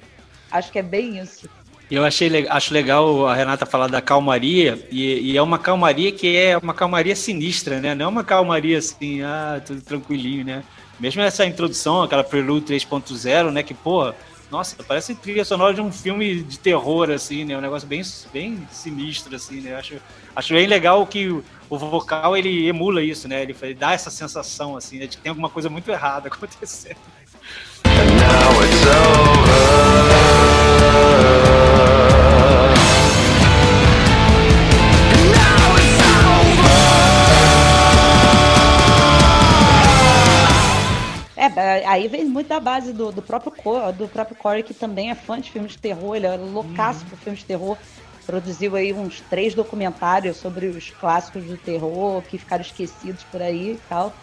[0.51, 1.49] acho que é bem isso.
[1.89, 6.37] Eu achei, acho legal a Renata falar da calmaria, e, e, é uma calmaria que
[6.37, 7.95] é uma calmaria sinistra, né?
[7.95, 10.63] Não é uma calmaria assim, ah, tudo tranquilinho, né?
[10.99, 13.63] Mesmo essa introdução, aquela Prelude 3.0, né?
[13.63, 14.15] Que, porra,
[14.51, 17.55] nossa, parece trilha sonora de um filme de terror, assim, né?
[17.57, 18.01] Um negócio bem,
[18.33, 19.75] bem sinistro, assim, né?
[19.75, 19.95] Acho,
[20.35, 23.43] acho bem legal que o, o vocal, ele emula isso, né?
[23.43, 25.05] Ele, ele, dá essa sensação, assim, né?
[25.05, 26.97] De que tem alguma coisa muito errada acontecendo.
[27.85, 29.48] And now it's over.
[41.89, 45.15] Aí vem muito da base do, do próprio Corey, do próprio Corey, que também é
[45.15, 47.09] fã de filmes de terror, ele é loucaço uhum.
[47.09, 47.77] por filmes de terror.
[48.27, 53.71] Produziu aí uns três documentários sobre os clássicos do terror que ficaram esquecidos por aí
[53.71, 54.13] e tal.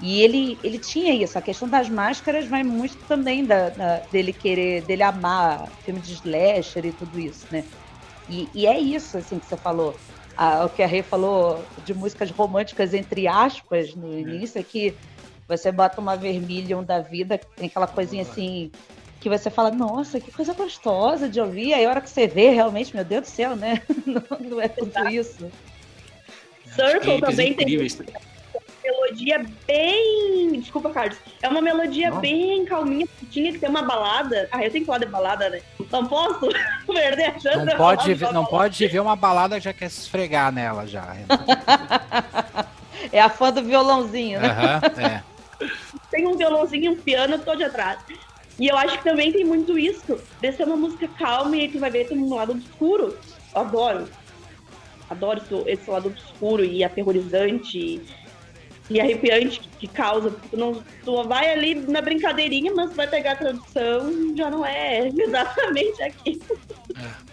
[0.00, 4.32] E ele, ele tinha isso, a questão das máscaras vai muito também da, da, dele
[4.32, 7.62] querer, dele amar filme de slasher e tudo isso, né?
[8.26, 9.94] E, e é isso, assim, que você falou.
[10.64, 14.20] o que a Rei falou de músicas românticas, entre aspas, no é.
[14.20, 14.96] início, é que
[15.50, 18.70] você bota uma vermilion da vida, tem aquela coisinha assim
[19.20, 21.74] que você fala, nossa, que coisa gostosa de ouvir.
[21.74, 23.82] Aí a hora que você vê, realmente, meu Deus do céu, né?
[24.06, 25.50] Não, não é tudo isso.
[26.74, 27.66] Circle também tem
[28.82, 30.60] melodia bem.
[30.60, 31.18] Desculpa, Carlos.
[31.42, 32.20] É uma melodia não.
[32.20, 33.06] bem calminha.
[33.30, 34.48] Tinha que ter uma balada.
[34.50, 35.60] Ah, eu tenho que falar de balada, né?
[35.90, 36.48] Não posso
[36.86, 37.64] perder a chance.
[37.64, 41.16] Não pode, ver, não pode ver uma balada já quer se esfregar nela já.
[43.12, 44.48] é a fã do violãozinho, né?
[44.48, 45.29] Uhum, é
[46.10, 48.00] tem um violãozinho e um piano, de atrás.
[48.58, 51.78] E eu acho que também tem muito isso, de ser uma música calma e tu
[51.78, 53.18] vai ver tem um lado obscuro.
[53.54, 54.08] Eu adoro.
[55.08, 58.02] Adoro esse lado obscuro e aterrorizante
[58.90, 60.30] e arrepiante que causa.
[60.50, 65.08] Tu, não, tu vai ali na brincadeirinha, mas vai pegar a tradução, já não é
[65.16, 66.58] exatamente aquilo.
[66.96, 67.29] É.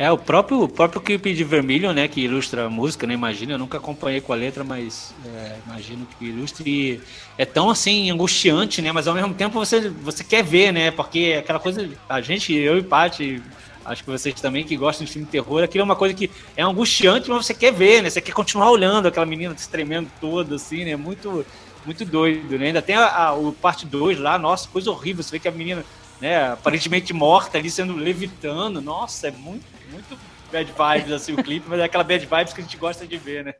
[0.00, 3.52] É, o próprio, o próprio clipe de Vermilion, né, que ilustra a música, né, imagina,
[3.52, 7.02] eu nunca acompanhei com a letra, mas é, imagino que ilustre.
[7.36, 11.36] É tão, assim, angustiante, né, mas ao mesmo tempo você, você quer ver, né, porque
[11.38, 13.42] aquela coisa, a gente, eu e Paty,
[13.84, 16.30] acho que vocês também que gostam de filme de terror, aquilo é uma coisa que
[16.56, 20.10] é angustiante, mas você quer ver, né, você quer continuar olhando aquela menina se tremendo
[20.18, 21.44] toda, assim, né, muito,
[21.84, 25.32] muito doido, né, ainda tem a, a o parte 2 lá, nossa, coisa horrível, você
[25.32, 25.84] vê que a menina,
[26.22, 30.18] né, aparentemente morta ali, sendo levitando, nossa, é muito muito
[30.50, 33.16] bad vibes assim o clipe, mas é aquela bad vibes que a gente gosta de
[33.16, 33.54] ver, né?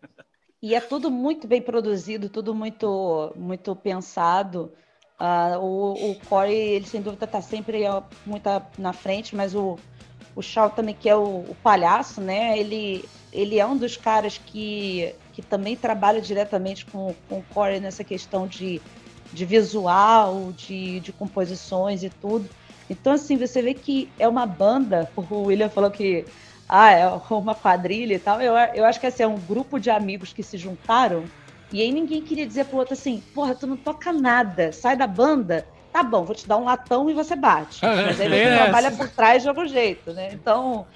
[0.63, 4.73] E é tudo muito bem produzido, tudo muito muito pensado.
[5.21, 7.83] Uh, o, o Corey, ele sem dúvida tá sempre
[8.25, 9.79] muito na frente, mas o,
[10.35, 12.59] o Shaw também, que é o, o, palhaço, né?
[12.59, 17.81] Ele, ele é um dos caras que, que também trabalha diretamente com, com o Corey
[17.81, 18.81] nessa questão de,
[19.31, 22.49] de visual, de, de composições e tudo.
[22.91, 26.25] Então, assim, você vê que é uma banda, o William falou que
[26.69, 28.43] ah, é uma quadrilha e tal.
[28.43, 31.25] Eu, eu acho que assim, é um grupo de amigos que se juntaram
[31.73, 35.07] e aí ninguém queria dizer pro outro assim, porra, tu não toca nada, sai da
[35.07, 35.67] banda.
[35.93, 37.85] Tá bom, vou te dar um latão e você bate.
[37.85, 40.31] Ah, Mas aí você é trabalha por trás de algum jeito, né?
[40.33, 40.87] Então,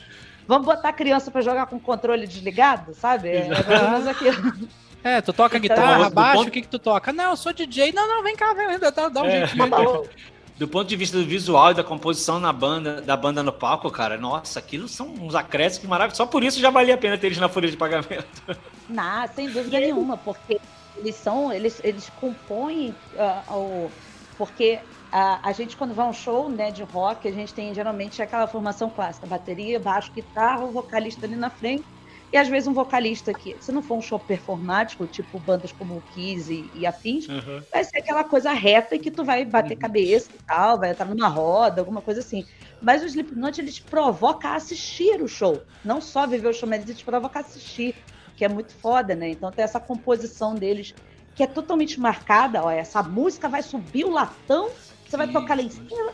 [0.47, 3.29] vamos botar a criança para jogar com o controle desligado, sabe?
[3.29, 4.69] É, é aquilo.
[5.03, 6.49] É, tu toca então, guitarra, baixo, ponto...
[6.49, 7.13] o que que tu toca?
[7.13, 7.93] Não, eu sou DJ.
[7.93, 9.47] Não, não, vem cá, vem, dá, dá um é.
[9.47, 10.11] jeito.
[10.57, 13.91] Do ponto de vista do visual e da composição na banda, da banda no palco,
[13.91, 16.19] cara, nossa, aquilo são uns acréscimos maravilhosos.
[16.19, 18.43] Só por isso já valia a pena ter eles na folha de pagamento.
[18.89, 20.61] Não, sem dúvida nenhuma, porque
[20.97, 23.91] eles são, eles, eles compõem uh, o.
[24.37, 27.75] Porque a, a gente, quando vai a um show né, de rock, a gente tem
[27.75, 31.85] geralmente aquela formação clássica: bateria, baixo, guitarra, o vocalista ali na frente
[32.33, 35.97] e às vezes um vocalista que, se não for um show performático, tipo bandas como
[35.97, 37.63] o Kiss e, e afins, uhum.
[37.73, 39.81] vai ser aquela coisa reta e que tu vai bater uhum.
[39.81, 42.45] cabeça e tal, vai estar numa roda, alguma coisa assim.
[42.83, 45.63] Mas o Slipknot, eles provocam a assistir o show.
[45.85, 47.95] Não só viver o show, mas eles provocam a assistir,
[48.37, 49.31] que é muito foda, né?
[49.31, 50.95] Então tem essa composição deles
[51.35, 52.63] que é totalmente marcada.
[52.63, 54.71] Ó, essa música vai subir o latão,
[55.07, 56.13] você vai tocar lá em cima,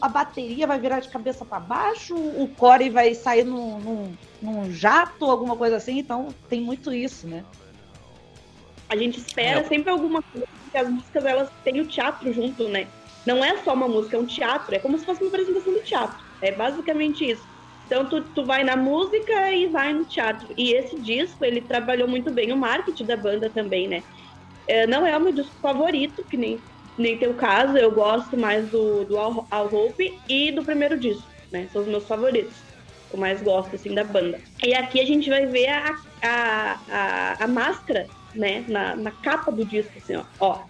[0.00, 4.72] a bateria vai virar de cabeça para baixo, o core vai sair num, num, num,
[4.72, 5.98] jato, alguma coisa assim.
[5.98, 7.44] Então tem muito isso, né?
[8.88, 9.64] A gente espera é.
[9.64, 12.86] sempre alguma coisa, porque as músicas elas têm o teatro junto, né?
[13.26, 14.74] Não é só uma música, é um teatro.
[14.74, 16.22] É como se fosse uma apresentação do teatro.
[16.40, 17.46] É basicamente isso.
[17.86, 20.48] Então tu, tu vai na música e vai no teatro.
[20.56, 24.02] E esse disco, ele trabalhou muito bem o marketing da banda também, né?
[24.66, 26.60] É, não é o meu disco favorito, que nem
[26.96, 31.28] nem teu caso, eu gosto mais do, do All, All Hope e do primeiro disco,
[31.50, 31.68] né?
[31.72, 32.62] São os meus favoritos.
[33.12, 34.40] Eu mais gosto, assim, da banda.
[34.64, 38.64] E aqui a gente vai ver a, a, a, a máscara, né?
[38.68, 40.24] Na, na capa do disco, assim, ó.
[40.40, 40.64] Ó,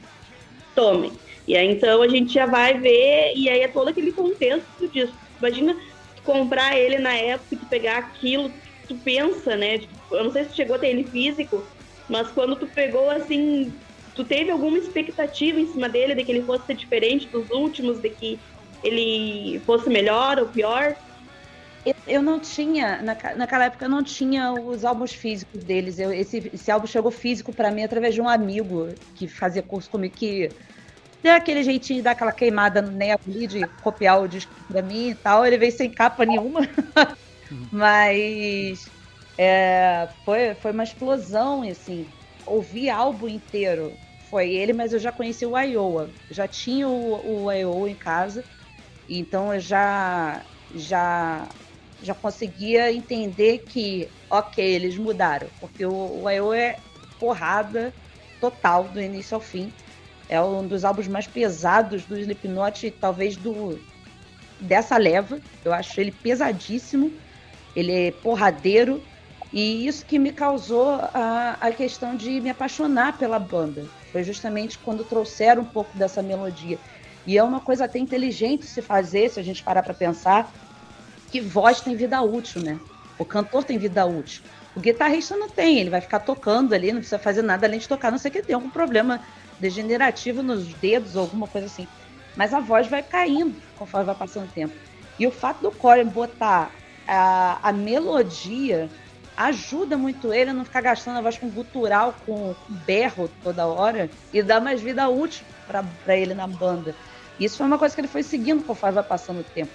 [0.74, 1.12] tome.
[1.46, 4.88] E aí, então, a gente já vai ver, e aí é todo aquele contexto do
[4.88, 5.16] disco.
[5.38, 5.76] Imagina
[6.22, 8.50] comprar ele na época, tu pegar aquilo,
[8.88, 9.78] tu pensa, né?
[9.78, 11.66] Tipo, eu não sei se chegou a ter ele físico,
[12.08, 13.78] mas quando tu pegou, assim,
[14.14, 18.10] tu teve alguma expectativa em cima dele, de que ele fosse diferente dos últimos, de
[18.10, 18.38] que
[18.82, 20.94] ele fosse melhor ou pior?
[22.06, 25.98] Eu não tinha, naquela época eu não tinha os álbuns físicos deles.
[25.98, 29.90] Eu, esse, esse álbum chegou físico para mim através de um amigo que fazia curso
[29.90, 30.50] comigo, que
[31.22, 34.80] deu aquele jeitinho de dar aquela queimada no nevo ali, de copiar o disco pra
[34.80, 35.44] mim e tal.
[35.44, 36.60] Ele veio sem capa nenhuma,
[37.70, 38.84] mas
[39.38, 42.06] é, foi, foi uma explosão, assim.
[42.46, 43.92] Ouvir álbum inteiro
[44.30, 46.10] foi ele, mas eu já conheci o Iowa.
[46.30, 48.44] Já tinha o, o Iowa em casa,
[49.08, 50.42] então eu já,
[50.74, 51.48] já,
[52.02, 56.76] já conseguia entender que, ok, eles mudaram, porque o, o Iowa é
[57.18, 57.92] porrada
[58.40, 59.72] total do início ao fim.
[60.28, 63.78] É um dos álbuns mais pesados do Slipknot, talvez do
[64.60, 65.40] dessa leva.
[65.64, 67.12] Eu acho ele pesadíssimo.
[67.76, 69.02] Ele é porradeiro.
[69.54, 73.86] E isso que me causou a, a questão de me apaixonar pela banda.
[74.10, 76.76] Foi justamente quando trouxeram um pouco dessa melodia.
[77.24, 80.52] E é uma coisa até inteligente se fazer, se a gente parar para pensar,
[81.30, 82.80] que voz tem vida útil, né?
[83.16, 84.42] O cantor tem vida útil.
[84.74, 87.86] O guitarrista não tem, ele vai ficar tocando ali, não precisa fazer nada além de
[87.86, 89.20] tocar, não sei que tem algum problema
[89.60, 91.86] degenerativo nos dedos ou alguma coisa assim.
[92.36, 94.74] Mas a voz vai caindo conforme vai passando o tempo.
[95.16, 96.72] E o fato do Corey botar
[97.06, 98.90] a, a melodia
[99.36, 102.54] ajuda muito ele a não ficar gastando a voz com gutural, com,
[102.86, 106.94] berro toda hora e dá mais vida útil para ele na banda.
[107.38, 109.72] Isso foi uma coisa que ele foi seguindo conforme vai passando o tempo.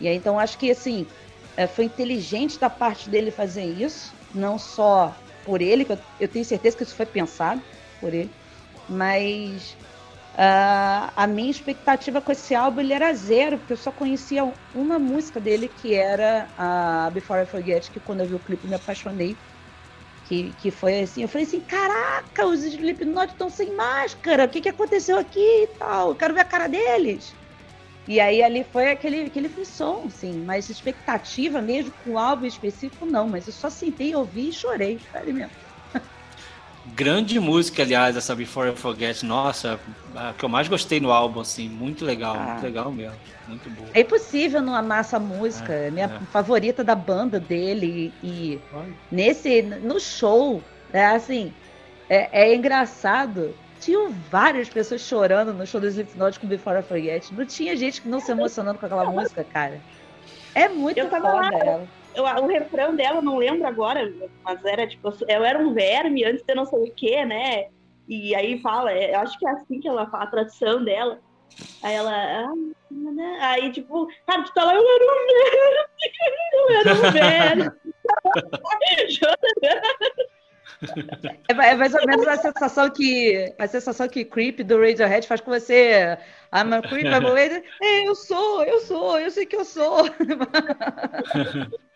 [0.00, 1.06] E aí, então, acho que, assim,
[1.56, 6.28] é, foi inteligente da parte dele fazer isso, não só por ele, que eu, eu
[6.28, 7.62] tenho certeza que isso foi pensado
[8.00, 8.30] por ele,
[8.88, 9.76] mas
[10.38, 14.96] Uh, a minha expectativa com esse álbum ele era zero, porque eu só conhecia uma
[14.96, 18.76] música dele, que era a Before I Forget, que quando eu vi o clipe me
[18.76, 19.36] apaixonei.
[20.22, 24.60] Que, que foi assim, eu falei assim, caraca, os Slipknot estão sem máscara, o que,
[24.60, 27.34] que aconteceu aqui e tal, eu quero ver a cara deles.
[28.06, 33.06] E aí ali foi aquele, aquele frisson, assim, mas expectativa mesmo com o álbum específico
[33.06, 35.67] não, mas eu só sentei, ouvi e chorei, sério mesmo.
[36.94, 39.22] Grande música, aliás, essa Before I Forget.
[39.24, 39.78] Nossa,
[40.14, 41.68] a que eu mais gostei no álbum, assim.
[41.68, 42.44] Muito legal, ah.
[42.44, 43.16] muito legal mesmo.
[43.46, 43.88] Muito boa.
[43.94, 45.72] É impossível não amar essa música.
[45.72, 46.26] É, minha é.
[46.32, 48.12] favorita da banda dele.
[48.22, 48.60] E
[49.10, 51.52] nesse, no show, é assim,
[52.08, 57.32] é, é engraçado tinham várias pessoas chorando no show do Slipknot com Before I Forget.
[57.32, 59.80] Não tinha gente que não se emocionando com aquela música, cara.
[60.54, 61.58] É muito Eu tava foda lá.
[61.58, 61.88] ela.
[62.14, 64.00] Eu- o refrão dela, não lembro agora,
[64.44, 67.66] mas era tipo, eu era um verme antes de não sei o que, né?
[68.08, 71.20] E aí fala, é, eu acho que é assim que ela fala, a tradução dela.
[71.82, 72.10] Aí ela.
[72.12, 72.52] ah,
[72.90, 73.38] né?
[73.42, 75.64] Aí, tipo, cara, tu tá lá, eu era um verme,
[76.52, 77.70] eu era um verme.
[81.48, 85.40] É, é mais ou menos a sensação que a sensação que Creep do Radiohead faz
[85.40, 86.16] com você.
[86.52, 87.64] I'm a creep, I'm a lady.
[87.82, 90.04] É, eu sou, eu sou, eu sei que eu sou.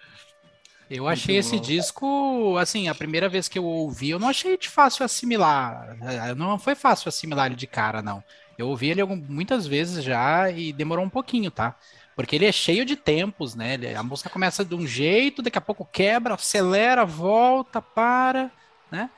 [0.94, 1.62] Eu achei esse bom.
[1.62, 5.96] disco, assim, a primeira vez que eu ouvi, eu não achei de fácil assimilar.
[6.36, 8.22] Não foi fácil assimilar ele de cara, não.
[8.58, 11.74] Eu ouvi ele muitas vezes já e demorou um pouquinho, tá?
[12.14, 13.78] Porque ele é cheio de tempos, né?
[13.96, 18.50] A música começa de um jeito, daqui a pouco quebra, acelera, volta, para,
[18.90, 19.08] né?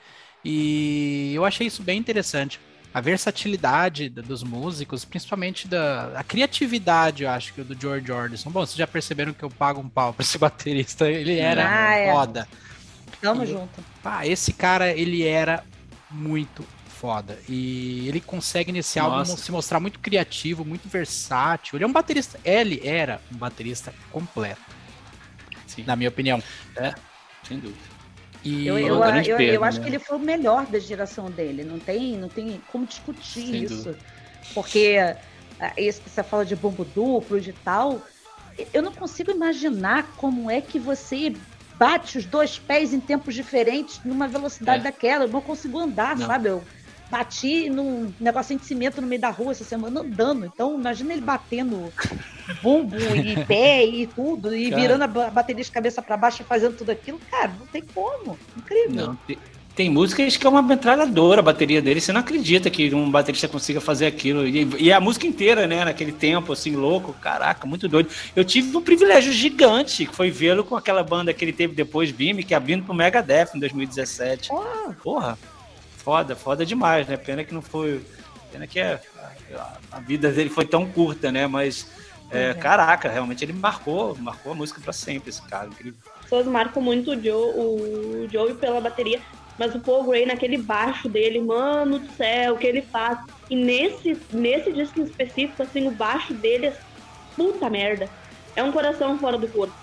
[0.45, 2.61] E eu achei isso bem interessante.
[2.95, 8.51] A versatilidade da- dos músicos, principalmente da a criatividade, eu acho que do George Jordison.
[8.51, 11.95] Bom, vocês já perceberam que eu pago um pau pra esse baterista, ele era Ah,
[11.97, 12.13] é.
[12.13, 12.49] foda.
[13.21, 13.85] Tamo E- junto.
[14.05, 15.65] Ah, esse cara, ele era
[16.11, 17.37] muito foda.
[17.49, 19.37] E ele consegue nesse álbum Nossa.
[19.37, 21.77] se mostrar muito criativo, muito versátil.
[21.77, 24.61] Ele é um baterista, ele era um baterista completo,
[25.67, 26.41] Sim, na minha opinião.
[27.47, 27.94] sem dúvida.
[28.45, 29.85] E Eu, eu, grande eu- perda, acho né?
[29.85, 31.65] que ele foi o melhor da geração dele.
[31.65, 33.77] Não tem, não tem como discutir Sem isso.
[33.85, 33.99] dúvida.
[34.55, 34.97] Porque
[35.77, 38.03] esse que você fala de bombo duplo, de tal,
[38.73, 41.35] eu não consigo imaginar como é que você
[41.79, 44.85] bate os dois pés em tempos diferentes numa velocidade É.
[44.85, 45.25] daquela.
[45.25, 46.27] Eu não consigo andar, Não.
[46.27, 46.49] sabe?
[46.51, 46.63] Eu
[47.11, 50.45] bati num negocinho de cimento no meio da rua essa semana andando.
[50.45, 51.91] Então, imagina ele batendo
[52.63, 54.83] bumbo e pé e tudo, e Cara.
[54.83, 57.21] virando a ba- bateria de cabeça para baixo e fazendo tudo aquilo.
[57.31, 58.39] Cara, não tem como.
[58.57, 58.95] Incrível.
[59.07, 59.39] Não, tem,
[59.75, 62.01] tem músicas que é uma metralhadora a bateria dele.
[62.01, 64.47] Você não acredita que um baterista consiga fazer aquilo.
[64.47, 65.85] E, e a música inteira, né?
[65.85, 67.13] Naquele tempo, assim, louco.
[67.15, 68.09] Caraca, muito doido.
[68.37, 72.11] Eu tive um privilégio gigante, que foi vê-lo com aquela banda que ele teve depois,
[72.11, 74.51] Vime, que abrindo pro Megadeth em 2017.
[74.53, 75.37] Ó, Porra,
[75.97, 77.17] foda, foda demais, né?
[77.17, 78.01] Pena que não foi.
[78.53, 79.01] Pena que a-
[79.91, 81.47] a vida dele foi tão curta, né?
[81.49, 81.89] Mas,
[82.31, 82.55] é, é.
[82.55, 85.99] caraca, realmente ele marcou, marcou a música pra sempre, esse cara, incrível.
[86.17, 89.21] As pessoas marcam muito o Joe, o Joey pela bateria,
[89.59, 93.19] mas o Paul Gray naquele baixo dele, mano do céu, o que ele faz.
[93.49, 96.77] E nesse, nesse disco em específico, assim, o baixo dele é
[97.37, 98.09] puta merda.
[98.57, 99.75] É um coração fora do corpo.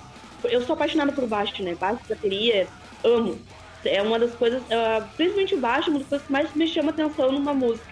[0.43, 1.75] Eu sou apaixonada por baixo, né?
[1.75, 2.67] Baixo, bateria,
[3.03, 3.39] amo.
[3.83, 6.91] É uma das coisas, ah, principalmente o baixo, uma das coisas que mais me chama
[6.91, 7.90] atenção numa música.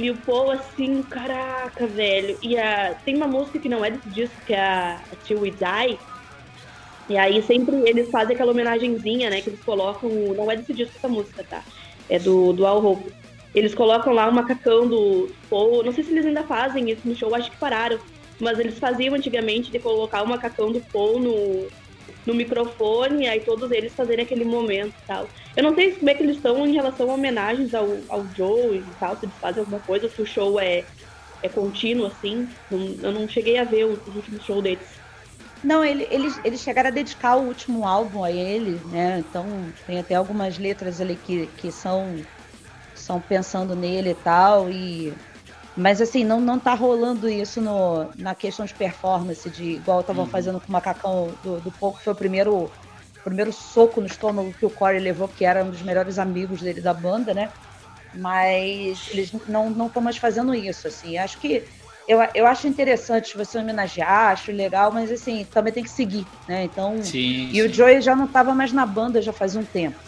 [0.00, 2.38] E o Paul, assim, caraca, velho.
[2.42, 5.50] E a, tem uma música que não é desse disco, que é a Till We
[5.50, 5.98] Die,
[7.10, 9.42] e aí sempre eles fazem aquela homenagenzinha, né?
[9.42, 10.08] Que eles colocam.
[10.34, 11.62] Não é desse disco essa música, tá?
[12.08, 13.12] É do, do All Hope.
[13.54, 15.84] Eles colocam lá o macacão do Paul.
[15.84, 17.98] Não sei se eles ainda fazem isso no show, acho que pararam.
[18.38, 21.68] Mas eles faziam antigamente de colocar o macacão do Paul no,
[22.30, 25.30] no microfone, aí todos eles fazerem aquele momento e tal.
[25.56, 28.78] Eu não sei como é que eles estão em relação a homenagens ao, ao Joe
[28.78, 30.86] e tal, se eles fazem alguma coisa, se o show é,
[31.42, 32.56] é contínuo, assim.
[32.70, 35.00] Eu não cheguei a ver os últimos shows deles.
[35.62, 39.18] Não, ele- eles, eles chegaram a dedicar o último álbum a ele, né?
[39.18, 42.26] Então tem até algumas letras ali que, que são,
[42.94, 44.70] são pensando nele e tal.
[44.70, 45.16] E...
[45.76, 50.26] Mas assim, não, não tá rolando isso no, na questão de performance, de igual estavam
[50.26, 52.70] fazendo com o macacão do, do Pouco, que foi o primeiro,
[53.22, 56.80] primeiro soco no estômago que o Corey levou, que era um dos melhores amigos dele
[56.80, 57.52] da banda, né?
[58.12, 61.16] Mas eles não não estão mais fazendo isso, assim.
[61.16, 61.64] Acho que
[62.08, 66.64] eu, eu acho interessante você homenagear, acho legal, mas assim, também tem que seguir, né?
[66.64, 67.50] Então, Sim.
[67.52, 70.00] e o Joey já não estava mais na banda já fazia um tempo,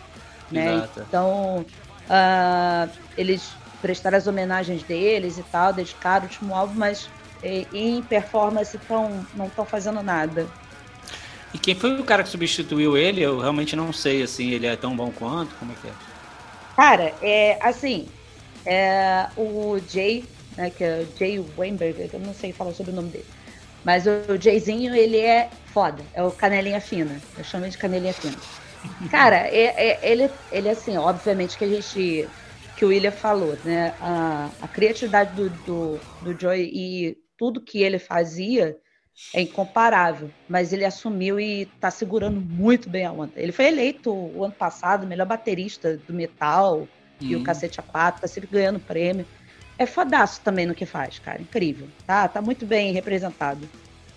[0.50, 0.74] né?
[0.74, 1.04] Exato.
[1.06, 1.64] Então,
[2.08, 7.10] ah, eles prestaram as homenagens deles e tal, dedicaram o último álbum, mas
[7.42, 10.46] eh, em performance tão, não estão fazendo nada.
[11.52, 13.20] E quem foi o cara que substituiu ele?
[13.20, 15.54] Eu realmente não sei, assim, ele é tão bom quanto?
[15.56, 15.92] Como é que é?
[16.76, 18.08] Cara, é assim,
[18.64, 20.24] é, o Jay,
[20.56, 23.26] né, que é o Jay Weinberg, eu não sei falar sobre o nome dele,
[23.84, 28.14] mas o Jayzinho, ele é foda, é o canelinha fina, eu chamo ele de canelinha
[28.14, 28.36] fina.
[29.10, 32.28] Cara, é, é- ele, ele assim, obviamente que a gente,
[32.82, 37.80] que o William falou, né, a, a criatividade do, do, do Joey e tudo que
[37.80, 38.76] ele fazia
[39.32, 43.34] é incomparável, mas ele assumiu e tá segurando muito bem a onda.
[43.36, 46.88] Ele foi eleito o ano passado melhor baterista do metal
[47.20, 49.24] e o cacete a quatro, tá sempre ganhando prêmio.
[49.78, 51.86] É fodaço também no que faz, cara, incrível.
[52.04, 53.60] Tá, tá muito bem representado.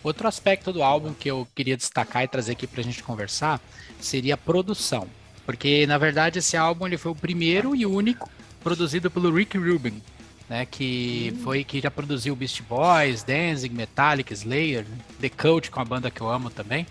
[0.03, 3.61] Outro aspecto do álbum que eu queria destacar e trazer aqui pra gente conversar
[3.99, 5.07] seria a produção.
[5.45, 8.27] Porque, na verdade, esse álbum ele foi o primeiro e único
[8.65, 10.01] produzido pelo Rick Rubin,
[10.49, 11.43] né, que uhum.
[11.43, 14.87] foi que já produziu Beast Boys, Danzig, Metallica, Slayer,
[15.21, 16.87] The Cult, com a banda que eu amo também.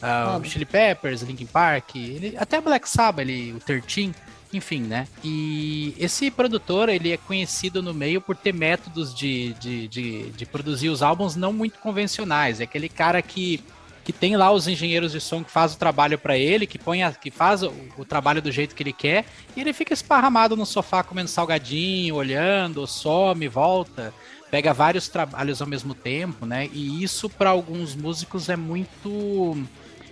[0.00, 4.14] Uh, Chili Peppers, Linkin Park, ele, até Black Sabbath, ele, o 13,
[4.52, 5.08] enfim, né?
[5.22, 10.46] E esse produtor, ele é conhecido no meio por ter métodos de, de, de, de
[10.46, 12.60] produzir os álbuns não muito convencionais.
[12.60, 13.60] É aquele cara que
[14.10, 17.04] que tem lá os engenheiros de som que faz o trabalho para ele, que põe
[17.04, 19.24] a, que faz o, o, trabalho do jeito que ele quer,
[19.56, 24.12] e ele fica esparramado no sofá comendo salgadinho, olhando, some, volta,
[24.50, 26.68] pega vários trabalhos ao mesmo tempo, né?
[26.72, 29.56] E isso para alguns músicos é muito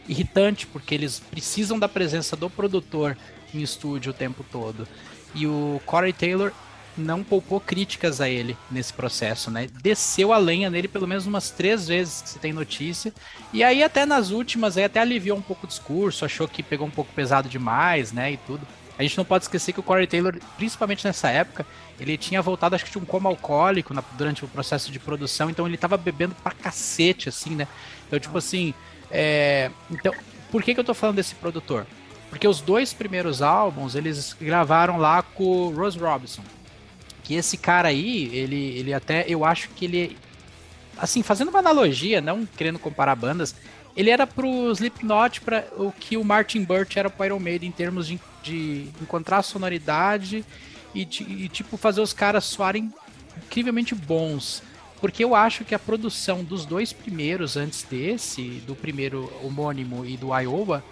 [0.08, 3.18] irritante, porque eles precisam da presença do produtor
[3.52, 4.86] em estúdio o tempo todo.
[5.34, 6.52] E o Corey Taylor
[6.98, 9.68] não poupou críticas a ele nesse processo, né?
[9.82, 13.12] Desceu a lenha nele pelo menos umas três vezes que se tem notícia.
[13.52, 16.86] E aí até nas últimas aí até aliviou um pouco o discurso, achou que pegou
[16.86, 18.32] um pouco pesado demais, né?
[18.32, 18.66] E tudo.
[18.98, 21.64] A gente não pode esquecer que o Corey Taylor, principalmente nessa época,
[22.00, 25.48] ele tinha voltado, acho que de um coma alcoólico na, durante o processo de produção,
[25.48, 27.68] então ele tava bebendo pra cacete, assim, né?
[28.06, 28.74] Então, tipo assim,
[29.08, 29.70] é...
[29.88, 30.12] então,
[30.50, 31.86] por que, que eu tô falando desse produtor?
[32.28, 36.42] Porque os dois primeiros álbuns eles gravaram lá com o Rose Robinson,
[37.28, 40.16] que esse cara aí, ele, ele até, eu acho que ele,
[40.96, 43.54] assim, fazendo uma analogia, não querendo comparar bandas,
[43.94, 47.72] ele era pro Slipknot para o que o Martin Burt era pro Iron Maiden em
[47.72, 50.42] termos de, de encontrar sonoridade
[50.94, 52.90] e, de, e, tipo, fazer os caras soarem
[53.36, 54.62] incrivelmente bons.
[54.98, 60.16] Porque eu acho que a produção dos dois primeiros antes desse, do primeiro homônimo e
[60.16, 60.82] do Iowa,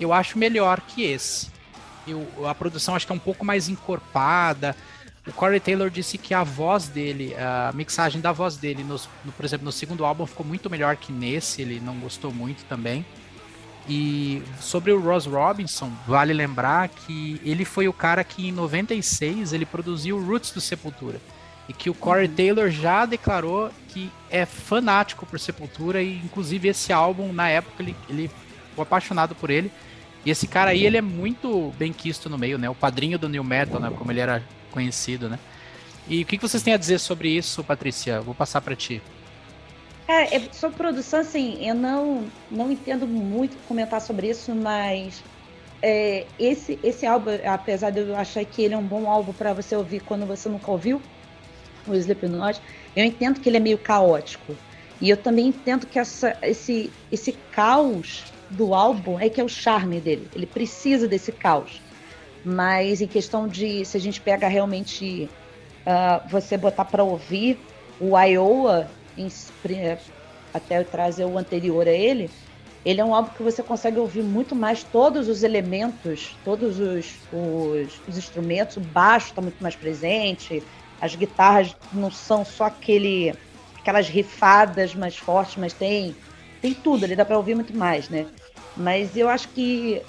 [0.00, 1.46] eu acho melhor que esse.
[2.04, 4.74] Eu, a produção acho que é um pouco mais encorpada,
[5.28, 9.30] o Corey Taylor disse que a voz dele, a mixagem da voz dele, nos, no,
[9.32, 13.04] por exemplo, no segundo álbum ficou muito melhor que nesse, ele não gostou muito também.
[13.88, 19.52] E sobre o Ross Robinson, vale lembrar que ele foi o cara que em 96
[19.52, 21.20] ele produziu Roots do Sepultura.
[21.68, 22.34] E que o Corey uhum.
[22.34, 27.96] Taylor já declarou que é fanático por Sepultura e inclusive esse álbum, na época, ele,
[28.08, 28.30] ele
[28.70, 29.70] ficou apaixonado por ele.
[30.24, 32.68] E esse cara aí, ele é muito bem quisto no meio, né?
[32.68, 33.90] O padrinho do New Metal, né?
[33.96, 35.38] Como ele era conhecido, né?
[36.08, 38.20] E o que vocês têm a dizer sobre isso, Patrícia?
[38.20, 39.02] Vou passar para ti.
[40.06, 45.22] É, é, sobre produção, assim, eu não, não entendo muito comentar sobre isso, mas
[45.82, 49.52] é, esse, esse álbum, apesar de eu achar que ele é um bom álbum para
[49.52, 51.02] você ouvir quando você nunca ouviu
[51.86, 52.60] o Slipknot,
[52.96, 54.56] eu entendo que ele é meio caótico.
[55.00, 59.48] E eu também entendo que essa, esse, esse caos do álbum é que é o
[59.48, 60.26] charme dele.
[60.34, 61.82] Ele precisa desse caos.
[62.48, 65.28] Mas em questão de se a gente pega realmente
[65.86, 67.58] uh, você botar para ouvir
[68.00, 68.88] o Iowa,
[69.18, 69.28] em,
[70.54, 72.30] até trazer o anterior a ele,
[72.86, 77.18] ele é um álbum que você consegue ouvir muito mais todos os elementos, todos os,
[77.30, 80.62] os, os instrumentos, o baixo está muito mais presente,
[81.02, 83.34] as guitarras não são só aquele
[83.78, 86.16] aquelas rifadas mais fortes, mas tem
[86.62, 88.26] tem tudo, ali dá para ouvir muito mais, né?
[88.74, 90.00] Mas eu acho que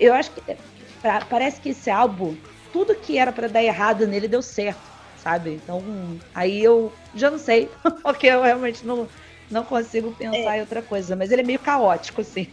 [0.00, 0.40] eu acho que
[1.04, 2.34] pra, parece que esse álbum,
[2.72, 4.80] tudo que era para dar errado nele deu certo,
[5.18, 5.52] sabe?
[5.52, 5.78] Então,
[6.34, 7.68] aí eu já não sei,
[8.02, 9.06] porque eu realmente não,
[9.50, 10.58] não consigo pensar é.
[10.58, 12.46] em outra coisa, mas ele é meio caótico, assim.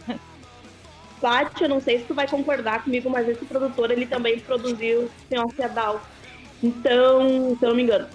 [1.18, 5.08] Paty, eu não sei se tu vai concordar comigo, mas esse produtor, ele também produziu
[5.30, 6.02] Senhor Feudal.
[6.62, 8.06] Então, se eu não me engano.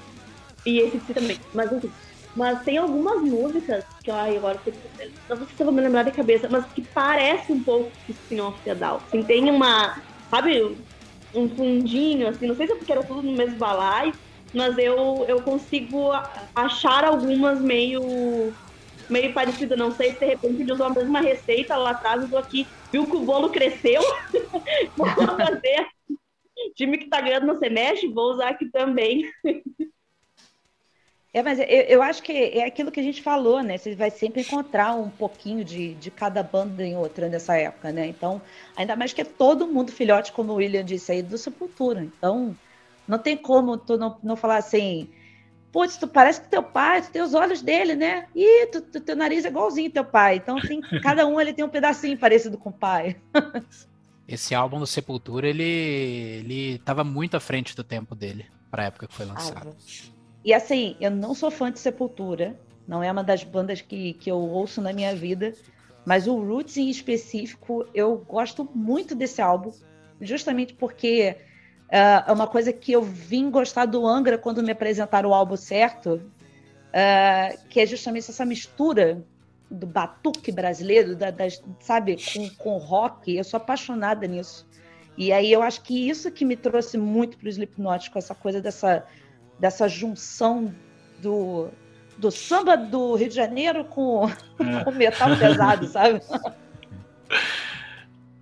[0.64, 1.92] E esse também, mas enfim.
[2.36, 4.62] Mas tem algumas músicas que, ai, agora
[5.30, 8.62] não sei se eu vou me lembrar de cabeça, mas que parece um pouco Spin-off
[8.64, 9.02] Feudal.
[9.08, 9.96] Assim, tem uma
[10.30, 10.62] sabe,
[11.34, 14.14] um fundinho, assim, não sei se é porque era tudo no mesmo balai,
[14.54, 16.12] mas eu, eu consigo
[16.56, 18.58] achar algumas meio
[19.10, 19.78] meio parecidas.
[19.78, 23.10] Não sei se de repente ele usou a mesma receita lá atrás, usou aqui, viu
[23.10, 24.02] que o bolo cresceu,
[24.96, 25.88] vou fazer.
[26.76, 29.24] Time que tá ganhando não se mexe, vou usar aqui também.
[31.38, 33.78] É, mas eu, eu, acho que é aquilo que a gente falou, né?
[33.78, 38.08] Você vai sempre encontrar um pouquinho de, de cada banda em outra nessa época, né?
[38.08, 38.42] Então,
[38.76, 42.04] ainda mais que é todo mundo filhote, como o William disse aí, do Sepultura.
[42.04, 42.58] Então,
[43.08, 45.12] não tem como tu não, não falar assim,
[45.72, 48.26] putz, tu parece que teu pai, tu tem os olhos dele, né?
[48.36, 50.38] E tu, tu, teu nariz é igualzinho teu pai.
[50.38, 53.16] Então, tem, cada um ele tem um pedacinho parecido com o pai.
[54.28, 58.86] Esse álbum do Sepultura, ele, ele tava muito à frente do tempo dele, para a
[58.88, 59.70] época que foi lançado.
[59.70, 60.17] Ah,
[60.48, 64.32] e assim, eu não sou fã de Sepultura, não é uma das bandas que, que
[64.32, 65.54] eu ouço na minha vida,
[66.06, 69.74] mas o Roots em específico, eu gosto muito desse álbum,
[70.22, 71.36] justamente porque
[71.88, 75.58] uh, é uma coisa que eu vim gostar do Angra quando me apresentaram o álbum
[75.58, 79.22] certo, uh, que é justamente essa mistura
[79.70, 83.36] do batuque brasileiro, da, das, sabe, com, com rock.
[83.36, 84.66] Eu sou apaixonada nisso.
[85.18, 88.34] E aí eu acho que isso que me trouxe muito para o Slipknot, com essa
[88.34, 89.06] coisa dessa,
[89.60, 90.74] dessa junção
[91.22, 91.68] do,
[92.18, 94.28] do samba do Rio de Janeiro com,
[94.60, 94.84] é.
[94.84, 96.22] com metal pesado, sabe?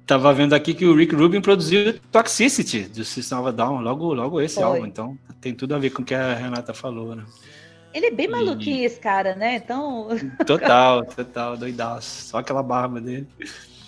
[0.06, 4.14] Tava vendo aqui que o Rick Rubin produziu Toxicity do System of a Down, logo,
[4.14, 4.64] logo esse Foi.
[4.64, 7.24] álbum, então tem tudo a ver com o que a Renata falou, né?
[7.94, 8.84] Ele é bem maluquinho, e...
[8.84, 9.56] esse cara, né?
[9.56, 10.10] Então.
[10.46, 12.28] Total, total, doidaço.
[12.28, 13.26] Só aquela barba dele.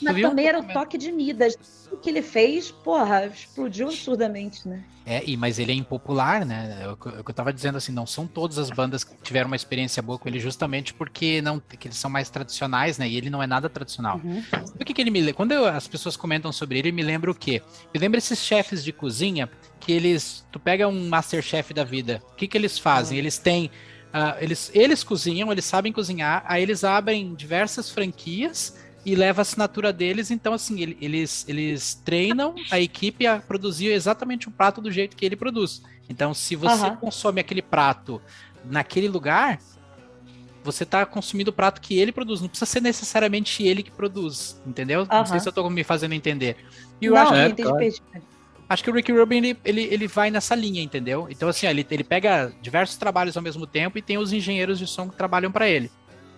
[0.02, 1.56] Mas também era o toque de Midas.
[1.92, 4.84] O que ele fez, porra, explodiu absurdamente, né?
[5.10, 6.80] É, e, mas ele é impopular, né?
[6.82, 9.56] É o que eu tava dizendo assim, não são todas as bandas que tiveram uma
[9.56, 13.08] experiência boa com ele justamente porque não que eles são mais tradicionais, né?
[13.08, 14.20] E ele não é nada tradicional.
[14.22, 14.44] Uhum.
[14.78, 17.36] O que, que ele me Quando eu, as pessoas comentam sobre ele, me lembra o
[17.36, 17.62] quê?
[17.94, 20.46] Me lembra esses chefes de cozinha que eles.
[20.52, 22.22] Tu pega um Masterchef da vida.
[22.34, 23.18] O que, que eles fazem?
[23.18, 23.24] Uhum.
[23.24, 23.72] Eles têm.
[24.08, 28.76] Uh, eles, eles cozinham, eles sabem cozinhar, aí eles abrem diversas franquias
[29.08, 30.30] e leva a assinatura deles.
[30.32, 35.16] Então, assim, ele, eles, eles treinam a equipe a produzir exatamente o prato do jeito
[35.16, 35.82] que ele produz.
[36.10, 36.98] Então, se você uhum.
[36.98, 38.22] consome aquele prato
[38.66, 39.60] naquele lugar,
[40.62, 42.42] você está consumindo o prato que ele produz.
[42.42, 45.04] Não precisa ser necessariamente ele que produz, entendeu?
[45.04, 45.08] Uhum.
[45.10, 46.58] Não sei se eu estou me fazendo entender.
[47.00, 47.94] E eu Não, acho, claro.
[48.68, 51.28] acho que o Ricky Rubin ele, ele, ele vai nessa linha, entendeu?
[51.30, 54.86] Então, assim, ele, ele pega diversos trabalhos ao mesmo tempo e tem os engenheiros de
[54.86, 55.90] som que trabalham para ele.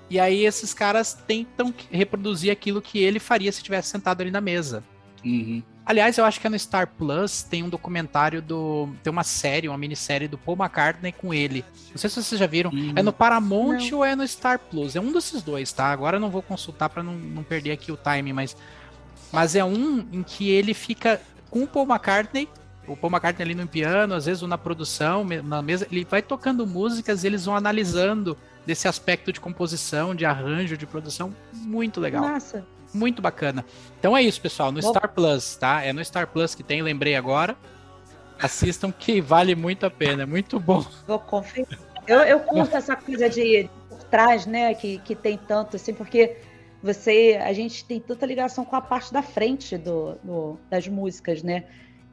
[0.09, 4.41] E aí esses caras tentam reproduzir aquilo que ele faria se tivesse sentado ali na
[4.41, 4.83] mesa.
[5.23, 5.61] Uhum.
[5.89, 8.89] Aliás, eu acho que é no Star Plus tem um documentário do.
[9.01, 11.65] Tem uma série, uma minissérie do Paul McCartney com ele.
[11.89, 12.69] Não sei se vocês já viram.
[12.69, 12.93] Uhum.
[12.95, 13.97] É no Paramount não.
[13.97, 14.95] ou é no Star Plus?
[14.95, 15.87] É um desses dois, tá?
[15.87, 18.55] Agora eu não vou consultar para não, não perder aqui o time, mas.
[19.31, 22.47] Mas é um em que ele fica com o Paul McCartney.
[22.87, 26.67] O Paul McCartney ali no piano, às vezes na produção, na mesa, ele vai tocando
[26.67, 28.37] músicas, eles vão analisando
[28.69, 32.21] desse aspecto de composição, de arranjo, de produção, muito legal.
[32.21, 32.63] Nossa.
[32.93, 33.65] Muito bacana.
[33.99, 34.89] Então é isso, pessoal, no Bom.
[34.91, 35.81] Star Plus, tá?
[35.81, 37.57] É no Star Plus que tem, lembrei agora.
[38.39, 40.85] Assistam que vale muito a pena, é muito bom.
[41.07, 41.79] Vou conferir.
[42.05, 46.37] Eu, eu curto essa coisa de por trás, né, que, que tem tanto, assim, porque
[46.83, 51.41] você, a gente tem tanta ligação com a parte da frente do, do das músicas,
[51.41, 51.63] né?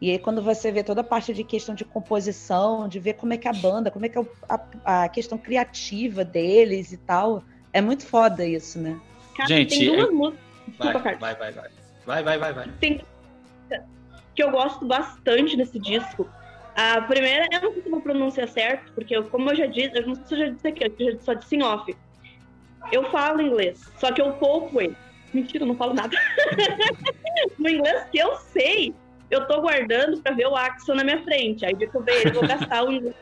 [0.01, 3.33] E aí, quando você vê toda a parte de questão de composição, de ver como
[3.33, 7.43] é que a banda, como é que é a, a questão criativa deles e tal,
[7.73, 9.01] é muito foda isso, né?
[9.35, 10.47] Cara, Gente, tem duas músicas.
[10.79, 11.71] Vai, vai, vai, vai, vai.
[12.23, 13.01] Vai, vai, vai, Tem
[14.37, 16.29] que eu gosto bastante nesse disco.
[16.77, 19.97] A primeira, eu não sei se vou pronunciar certo, porque eu, como eu já disse,
[19.97, 21.97] eu não sei se eu já disse aqui, eu já só disse em off.
[22.93, 24.95] Eu falo inglês, só que eu pouco ele.
[25.33, 26.15] Mentira, eu não falo nada.
[27.59, 28.95] no inglês que eu sei,
[29.31, 31.65] eu tô guardando para ver o Axel na minha frente.
[31.65, 32.89] Aí de que eu ver ele, vou gastar o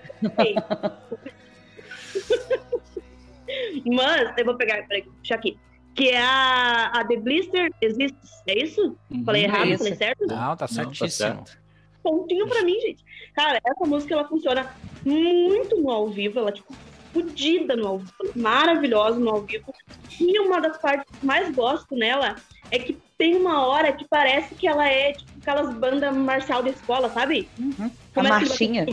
[3.87, 5.59] Mas eu vou pegar, peraí, deixa aqui.
[5.95, 8.97] Que é a, a The Blister Exists, é isso?
[9.11, 10.27] Uhum, falei errado, é falei certo?
[10.27, 11.29] Não, tá certíssimo.
[11.29, 11.65] Não, tá certo.
[12.03, 13.05] Pontinho pra mim, gente.
[13.35, 14.75] Cara, essa música ela funciona
[15.05, 16.75] muito no ao vivo, ela tipo
[17.15, 19.73] fodida no ao vivo, maravilhosa no ao vivo.
[20.21, 22.35] E uma das partes que mais gosto nela
[22.71, 26.71] é que tem uma hora que parece que ela é tipo aquelas bandas marcial da
[26.71, 27.49] escola, sabe?
[27.59, 27.91] Uhum.
[28.17, 28.87] A marchinha.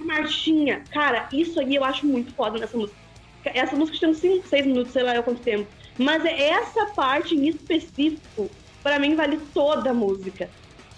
[0.00, 0.84] A marchinha.
[0.92, 2.96] Cara, isso aí eu acho muito foda nessa música.
[3.44, 5.68] Essa música tem uns 5, 6 minutos, sei lá quanto tempo.
[5.98, 8.50] Mas é essa parte em específico,
[8.82, 10.48] para mim, vale toda a música.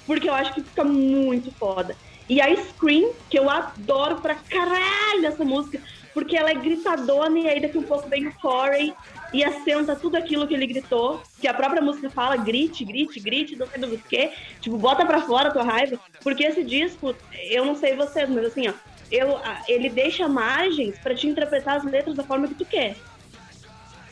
[0.07, 1.97] Porque eu acho que fica muito foda.
[2.29, 5.81] E a Scream, que eu adoro pra caralho essa música,
[6.17, 8.95] porque ela é gritadona e aí daqui um pouco vem o Corey
[9.35, 13.55] e assenta tudo aquilo que ele gritou, que a própria música fala, grite, grite, grite,
[13.55, 14.31] não sei do que,
[14.63, 17.15] tipo, bota pra fora a tua raiva, porque esse disco,
[17.51, 18.73] eu não sei vocês, mas assim, ó,
[19.13, 19.39] eu,
[19.69, 22.97] ele deixa margens para te interpretar as letras da forma que tu quer.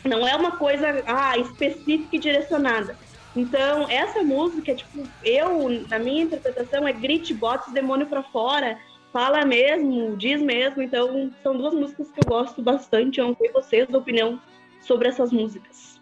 [0.04, 2.98] Não é uma coisa ah, específica e direcionada.
[3.34, 8.78] Então, essa música, tipo, eu, na minha interpretação, é grite, bota os demônios pra fora,
[9.14, 10.82] fala mesmo, diz mesmo.
[10.82, 13.20] Então, são duas músicas que eu gosto bastante.
[13.20, 14.40] Eu não sei vocês, a opinião
[14.80, 16.00] sobre essas músicas.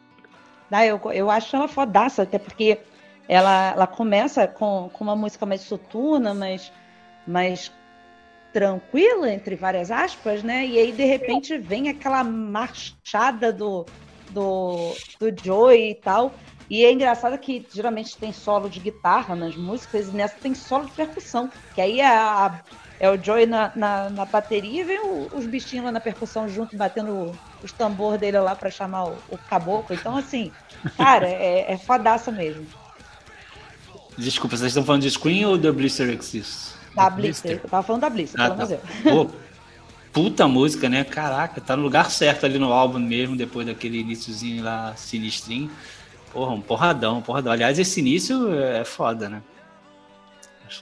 [0.71, 2.79] Ah, eu, eu acho ela fodaça, até porque
[3.29, 6.73] ela, ela começa com, com uma música mais soturna, mais,
[7.27, 7.71] mais
[8.51, 10.65] tranquila, entre várias aspas, né?
[10.67, 13.85] E aí, de repente, vem aquela marchada do,
[14.31, 16.33] do, do Joey e tal.
[16.71, 20.87] E é engraçado que geralmente tem solo de guitarra nas músicas, e nessa tem solo
[20.87, 22.63] de percussão, que aí é a,
[23.03, 26.49] é o Joey na, na, na bateria e vem o, os bichinhos lá na percussão
[26.49, 29.97] junto, batendo os tambor dele lá para chamar o, o, caboclo.
[29.97, 30.53] Então, assim,
[30.97, 32.65] cara, é, é fodaça mesmo.
[34.17, 36.77] Desculpa, vocês estão falando de Screen ou The Blister Exists?
[36.95, 37.61] Da Blister.
[37.65, 38.67] Eu tava falando da Blister, ah, tá.
[39.03, 39.29] Pô,
[40.13, 41.03] puta música, né?
[41.03, 45.69] Caraca, tá no lugar certo ali no álbum mesmo, depois daquele iníciozinho lá sinistrinho.
[46.33, 47.53] Porra, um porradão, um porradão.
[47.53, 49.43] Aliás, esse início é foda, né?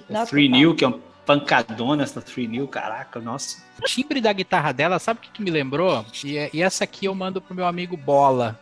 [0.09, 1.01] Nossa, 3 New, que é um
[1.31, 3.59] pancadona essa 3 New, caraca, nossa.
[3.79, 6.05] O timbre da guitarra dela, sabe o que, que me lembrou?
[6.25, 8.59] E, e, essa aqui eu mando pro meu amigo Bola.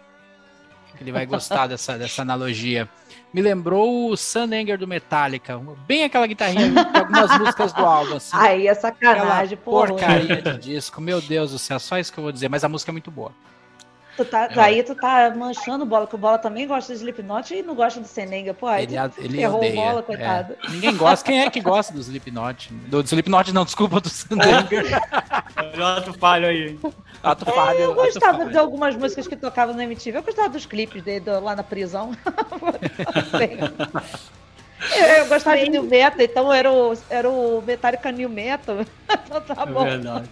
[1.00, 2.88] Ele vai gostar dessa, dessa analogia.
[3.32, 5.58] Me lembrou o Sun Anger do Metallica.
[5.86, 8.16] Bem aquela guitarrinha de algumas músicas do álbum.
[8.16, 8.36] Assim.
[8.36, 11.00] Aí é sacanagem, Porcaria de disco.
[11.00, 12.48] Meu Deus do céu, só isso que eu vou dizer.
[12.48, 13.32] Mas a música é muito boa.
[14.18, 14.60] Tu tá, é.
[14.60, 18.00] Aí tu tá manchando bola, que o bola também gosta de Slipknot e não gosta
[18.00, 18.52] do Senenga.
[18.52, 19.76] Pô, aí ele, ele errou odeia.
[19.76, 20.56] bola, coitado.
[20.60, 20.70] É.
[20.70, 21.24] Ninguém gosta.
[21.24, 22.74] Quem é que gosta do Slipknot?
[22.88, 24.66] Do, do Slipknot, não, desculpa, do Senenga.
[25.96, 26.76] Ato falho aí.
[27.22, 27.78] Ato falho.
[27.78, 30.18] É, eu gostava de algumas músicas que tocavam no MTV.
[30.18, 32.10] Eu gostava dos clipes dele lá na prisão.
[34.96, 35.64] Eu, eu gostava Bem...
[35.64, 38.76] de New Metal, então era o, era o Metallica New Metal.
[39.26, 39.84] então tá bom.
[39.84, 40.28] É verdade.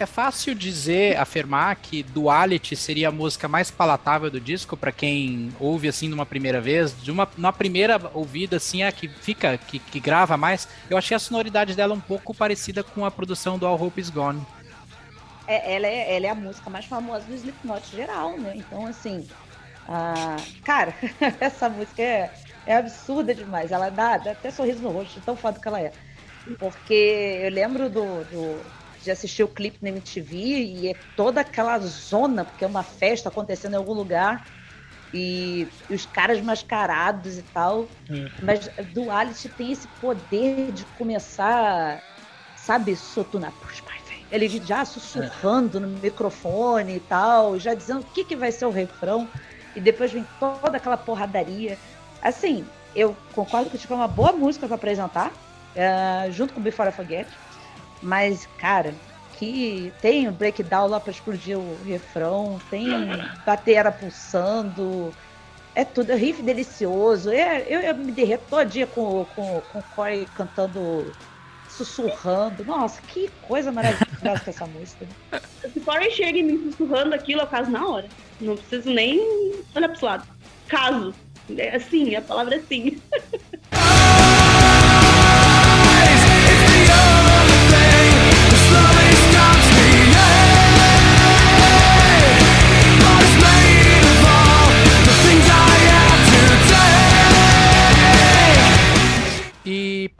[0.00, 5.52] É fácil dizer, afirmar que Duality seria a música mais palatável do disco para quem
[5.60, 9.78] ouve assim numa primeira vez, de uma na primeira ouvida assim, a que fica, que,
[9.78, 10.66] que grava mais.
[10.88, 14.08] Eu achei a sonoridade dela um pouco parecida com a produção do All Hope Is
[14.08, 14.40] Gone.
[15.46, 18.54] É, ela, é, ela é a música mais famosa do Slipknot geral, né?
[18.56, 19.28] Então, assim,
[20.64, 20.94] cara,
[21.38, 22.30] essa música é,
[22.64, 23.70] é absurda demais.
[23.70, 25.92] Ela dá, dá até sorriso no rosto, tão foda que ela é.
[26.58, 31.78] Porque eu lembro do, do de assistir o clipe na MTV e é toda aquela
[31.78, 34.46] zona, porque é uma festa acontecendo em algum lugar
[35.12, 37.88] e, e os caras mascarados e tal.
[38.08, 38.30] Uhum.
[38.42, 42.02] Mas Duality tem esse poder de começar,
[42.56, 43.52] sabe, Sotuna
[44.30, 45.80] ele já sussurrando é.
[45.80, 49.28] no microfone e tal, já dizendo o que, que vai ser o refrão,
[49.74, 51.76] e depois vem toda aquela porradaria.
[52.22, 56.88] Assim, eu concordo que tipo, é uma boa música para apresentar, uh, junto com Before
[56.88, 57.28] I Forget.
[58.02, 58.94] Mas, cara,
[59.38, 62.88] que tem o breakdown lá para explodir o refrão, tem
[63.44, 65.14] batera pulsando,
[65.74, 67.30] é tudo, é riff delicioso.
[67.30, 71.12] É, eu, eu me derreto todo dia com, com, com o Corey cantando,
[71.68, 72.64] sussurrando.
[72.64, 75.06] Nossa, que coisa maravilhosa que essa música.
[75.60, 78.08] Se o Corey chega e me sussurrando aquilo, eu caso na hora.
[78.40, 79.20] Não preciso nem
[79.74, 80.26] olhar pro lado.
[80.68, 81.14] Caso.
[81.56, 83.00] É assim, a palavra é sim.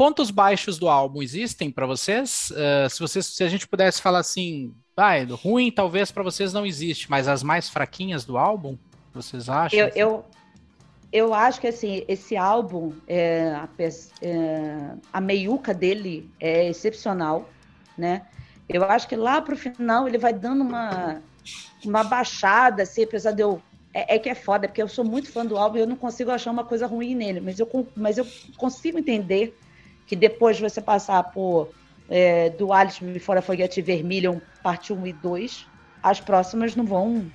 [0.00, 2.50] pontos baixos do álbum existem para vocês?
[2.52, 6.64] Uh, se vocês, se a gente pudesse falar assim, ah, ruim talvez para vocês não
[6.64, 8.78] existe, mas as mais fraquinhas do álbum,
[9.12, 9.78] vocês acham?
[9.78, 10.24] Eu, eu,
[11.12, 13.68] eu acho que assim esse álbum, é, a,
[14.22, 17.46] é, a meiuca dele é excepcional,
[17.98, 18.22] né?
[18.70, 21.20] Eu acho que lá pro final ele vai dando uma
[21.84, 23.60] uma baixada, assim, apesar de eu
[23.92, 25.96] é, é, que é foda, porque eu sou muito fã do álbum e eu não
[25.96, 28.26] consigo achar uma coisa ruim nele, mas eu, mas eu
[28.56, 29.54] consigo entender
[30.06, 31.72] que depois de você passar por
[32.08, 35.66] é, do Alice Fora Foguete Vermilion, parte 1 e 2,
[36.02, 37.30] as próximas não vão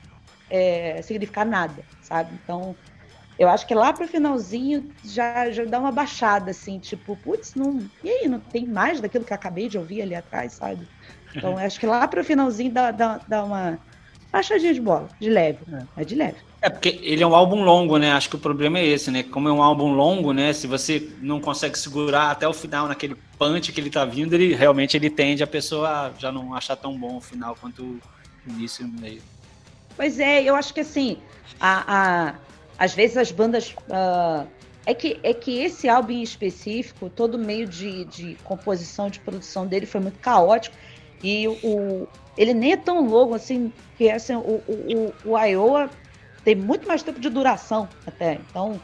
[0.49, 2.37] é, significar nada, sabe?
[2.43, 2.75] Então,
[3.37, 7.79] eu acho que lá pro finalzinho já, já dá uma baixada, assim, tipo, putz, não.
[8.03, 10.87] E aí, não tem mais daquilo que eu acabei de ouvir ali atrás, sabe?
[11.35, 13.79] Então, acho que lá pro finalzinho dá, dá, dá uma
[14.31, 15.59] baixadinha de bola, de leve,
[15.97, 16.01] é.
[16.01, 16.37] é de leve.
[16.65, 18.11] É porque ele é um álbum longo, né?
[18.13, 19.21] Acho que o problema é esse, né?
[19.21, 20.51] Como é um álbum longo, né?
[20.51, 24.55] Se você não consegue segurar até o final naquele punch que ele tá vindo, ele
[24.55, 27.99] realmente ele tende a pessoa já não achar tão bom o final quanto o
[28.47, 29.21] início e o meio.
[29.95, 31.19] Pois é, eu acho que assim,
[31.59, 32.35] a, a
[32.79, 33.69] às vezes as bandas.
[33.87, 34.47] Uh,
[34.87, 39.67] é, que, é que esse álbum em específico, todo meio de, de composição, de produção
[39.67, 40.75] dele foi muito caótico.
[41.23, 45.91] E o, ele nem é tão longo assim, que assim, o, o, o Iowa
[46.45, 48.35] tem muito mais tempo de duração até.
[48.49, 48.79] Então,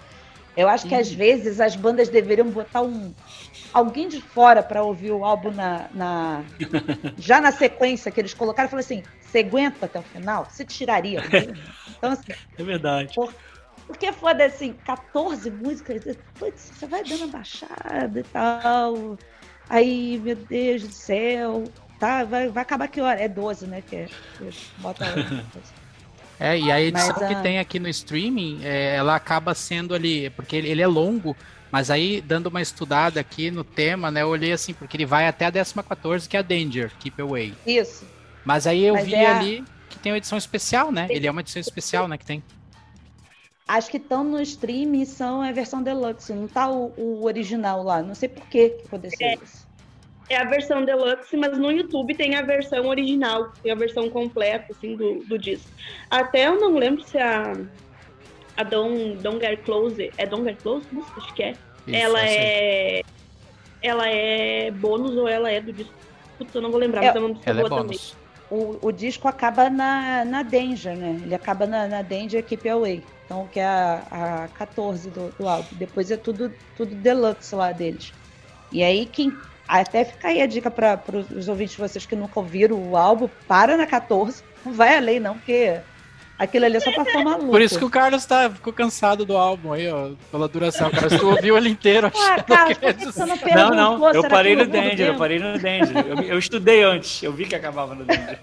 [0.58, 1.18] eu acho que às uhum.
[1.18, 3.14] vezes as bandas deveriam botar um
[3.72, 6.44] alguém de fora para ouvir o álbum na, na,
[7.18, 10.46] já na sequência que eles colocaram falou assim: você aguenta até o final?
[10.50, 11.22] Você tiraria?
[11.98, 13.14] Então, assim, é verdade.
[13.14, 13.34] Por,
[13.86, 16.04] porque foda assim, 14 músicas,
[16.40, 19.18] putz, você vai dando baixada e tal.
[19.70, 21.64] Aí, meu Deus do céu,
[22.00, 23.22] tá, vai, vai acabar que hora?
[23.22, 23.82] É 12, né?
[23.82, 24.08] Que é,
[24.80, 25.06] bota
[26.42, 30.28] É, e a edição mas, que tem aqui no streaming, é, ela acaba sendo ali,
[30.32, 31.38] porque ele, ele, é longo,
[31.72, 35.28] mas aí, dando uma estudada aqui no tema, né, eu olhei assim, porque ele vai
[35.28, 37.54] até a 14, que é a Danger, Keep Away.
[37.64, 38.08] Isso.
[38.44, 41.06] Mas aí eu mas vi é ali que tem uma edição especial, né?
[41.12, 42.42] Ele é uma edição especial, né, que tem.
[43.68, 48.02] Acho que estão no streaming são a versão deluxe, não tá o, o original lá.
[48.02, 49.36] Não sei por que aconteceu é.
[49.36, 49.71] isso
[50.30, 54.68] é a versão deluxe, mas no YouTube tem a versão original, tem a versão completa,
[54.72, 55.70] assim, do, do disco.
[56.10, 57.54] Até eu não lembro se a,
[58.58, 60.88] a Don't, Don't Get Close, é Don't Get Close?
[61.18, 61.52] Acho que é.
[61.52, 63.02] Isso, ela é...
[63.82, 65.94] ela é bônus ou ela é do disco.
[66.38, 68.00] Putz, eu não vou lembrar, é, mas é uma música ela é boa é também.
[68.50, 71.22] O, o, disco acaba na, na Danger, né?
[71.24, 73.02] Ele acaba na, na Danger Keep Away.
[73.26, 75.70] Então, que é a, a 14 do, do álbum.
[75.74, 78.12] Depois é tudo, tudo deluxe lá deles.
[78.72, 79.32] E aí, quem.
[79.80, 81.00] Até fica aí a dica para
[81.34, 84.44] os ouvintes de vocês que nunca ouviram o álbum, para na 14.
[84.66, 85.80] Não vai além, não, porque
[86.38, 87.52] Aquilo ali é só pra ficar maluco.
[87.52, 90.88] Por isso que o Carlos tá, ficou cansado do álbum aí, ó, pela duração.
[90.88, 92.12] O Carlos ouviu ele inteiro.
[92.16, 95.98] Ah, Carlos, você não, não, não, eu parei no Danger, eu parei no Danger.
[96.04, 98.40] Eu, eu, estudei antes, eu vi que acabava no Danger.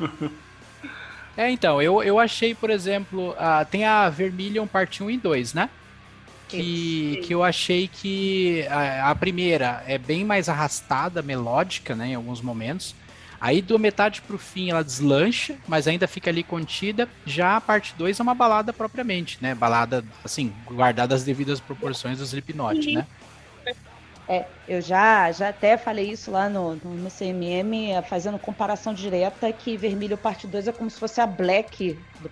[1.36, 5.52] é, então, eu, eu achei, por exemplo, uh, tem a Vermilion parte 1 e 2,
[5.52, 5.68] né?
[6.56, 12.14] Que, que eu achei que a, a primeira é bem mais arrastada, melódica, né, em
[12.14, 12.94] alguns momentos.
[13.40, 17.08] Aí do metade pro fim ela deslancha, mas ainda fica ali contida.
[17.26, 19.52] Já a parte 2 é uma balada propriamente, né?
[19.52, 23.04] Balada, assim, guardada as devidas proporções do Slipknot, né?
[24.28, 29.76] É, eu já, já até falei isso lá no, no, CMM, fazendo comparação direta, que
[29.76, 32.30] Vermelho Parte 2 é como se fosse a Black do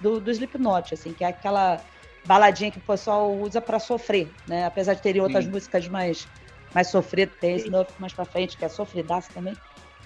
[0.00, 1.80] do, do Slipknot, assim, que é aquela
[2.26, 4.64] baladinha que o pessoal usa para sofrer, né?
[4.64, 5.50] Apesar de terem outras Sim.
[5.50, 6.26] músicas mais,
[6.74, 9.56] mais sofridas, tem esse novo mais pra frente, que é sofridaço também.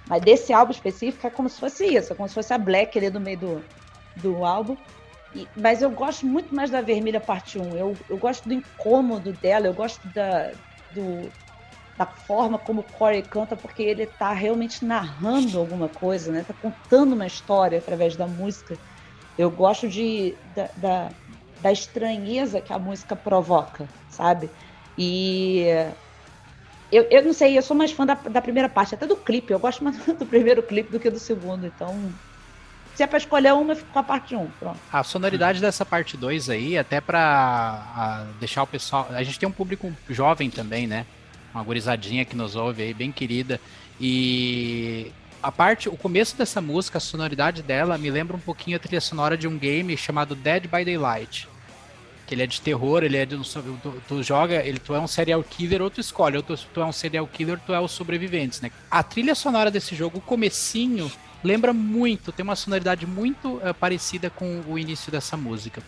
[0.07, 2.99] Mas desse álbum específico é como se fosse isso, é como se fosse a Black
[2.99, 3.65] ali do meio do,
[4.17, 4.77] do álbum.
[5.35, 7.77] E, mas eu gosto muito mais da Vermelha Parte 1.
[7.77, 10.53] Eu, eu gosto do incômodo dela, eu gosto da,
[10.91, 11.31] do,
[11.97, 16.43] da forma como o Corey canta, porque ele está realmente narrando alguma coisa, né?
[16.43, 18.75] Tá contando uma história através da música.
[19.39, 21.09] Eu gosto de, da, da,
[21.63, 24.51] da estranheza que a música provoca, sabe?
[24.97, 25.67] E
[26.93, 29.53] eu, eu não sei, eu sou mais fã da, da primeira parte, até do clipe.
[29.53, 31.67] Eu gosto mais do primeiro clipe do que do segundo.
[31.67, 32.13] Então,
[32.95, 34.47] se é pra escolher uma, eu fico com a parte 1.
[34.59, 34.79] Pronto.
[34.93, 39.07] A sonoridade dessa parte 2 aí, até pra deixar o pessoal.
[39.11, 41.07] A gente tem um público jovem também, né?
[41.55, 43.61] Uma gurizadinha que nos ouve aí, bem querida.
[44.01, 48.81] E a parte, o começo dessa música, a sonoridade dela me lembra um pouquinho a
[48.81, 51.49] trilha sonora de um game chamado Dead by Daylight
[52.31, 55.09] que ele é de terror, ele é de tu, tu, joga, ele tu é um
[55.09, 57.91] serial killer ou tu escolhe, ou tu, tu é um serial killer, tu é os
[57.91, 58.71] sobreviventes, né?
[58.89, 61.11] A trilha sonora desse jogo, o comecinho,
[61.43, 65.83] lembra muito, tem uma sonoridade muito uh, parecida com o início dessa música.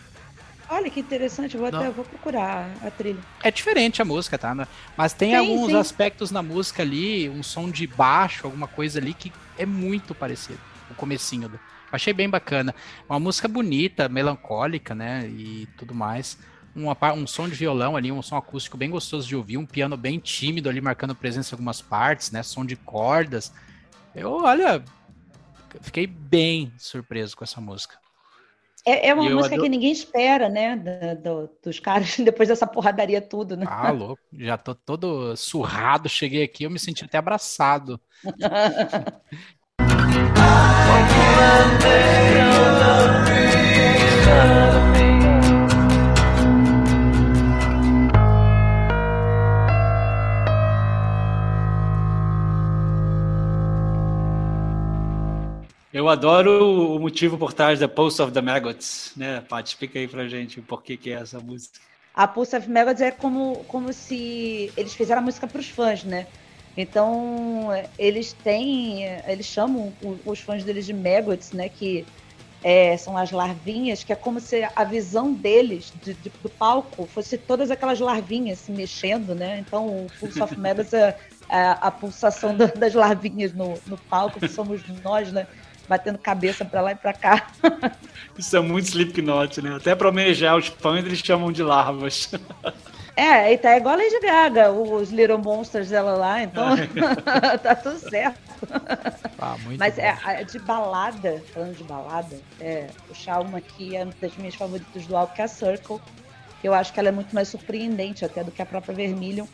[0.67, 3.19] Olha que interessante, vou até vou procurar a trilha.
[3.41, 4.53] É diferente a música, tá?
[4.97, 5.77] Mas tem sim, alguns sim.
[5.77, 10.59] aspectos na música ali, um som de baixo, alguma coisa ali que é muito parecido.
[10.91, 11.59] O comecinho do,
[11.93, 12.73] Achei bem bacana.
[13.07, 15.27] Uma música bonita, melancólica, né?
[15.27, 16.39] E tudo mais.
[16.75, 19.95] Um, um som de violão ali, um som acústico bem gostoso de ouvir, um piano
[19.95, 22.41] bem tímido ali, marcando presença em algumas partes, né?
[22.41, 23.53] Som de cordas.
[24.15, 24.83] Eu, olha,
[25.81, 27.95] fiquei bem surpreso com essa música.
[28.83, 29.61] É, é uma música adoro...
[29.61, 30.75] que ninguém espera, né?
[30.75, 33.67] Do, do, dos caras, depois dessa porradaria tudo, né?
[33.69, 34.19] Ah, louco.
[34.33, 38.01] Já tô todo surrado, cheguei aqui, eu me senti até abraçado.
[55.93, 59.69] Eu adoro o motivo por trás da Pulse of the Maggots, né, Paty?
[59.69, 61.79] Explica aí pra gente o porquê que é essa música.
[62.13, 65.69] A Pulse of the Maggots é como, como se eles fizeram a música para os
[65.69, 66.27] fãs, né?
[66.75, 67.69] Então,
[67.99, 69.93] eles têm, eles chamam
[70.25, 72.05] os fãs deles de maggots, né, que
[72.63, 77.05] é, são as larvinhas, que é como se a visão deles de, de, do palco
[77.05, 79.59] fosse todas aquelas larvinhas se mexendo, né?
[79.59, 81.17] Então, o Pulse of Maggots é,
[81.49, 85.45] é a pulsação das larvinhas no, no palco, que somos nós, né?
[85.89, 87.47] Batendo cabeça para lá e para cá.
[88.39, 89.75] Isso é muito Slipknot, né?
[89.75, 92.31] Até para homenagear os fãs, eles chamam de larvas.
[93.15, 96.69] É, e tá igual a Lady Gaga, os Little Monsters dela lá, então
[97.61, 98.39] tá tudo certo.
[99.37, 104.13] Ah, Mas é, é, de balada, falando de balada, é, puxar uma que é uma
[104.19, 105.99] das minhas favoritas do álbum, que é a Circle.
[106.63, 109.45] Eu acho que ela é muito mais surpreendente até do que a própria Vermilion.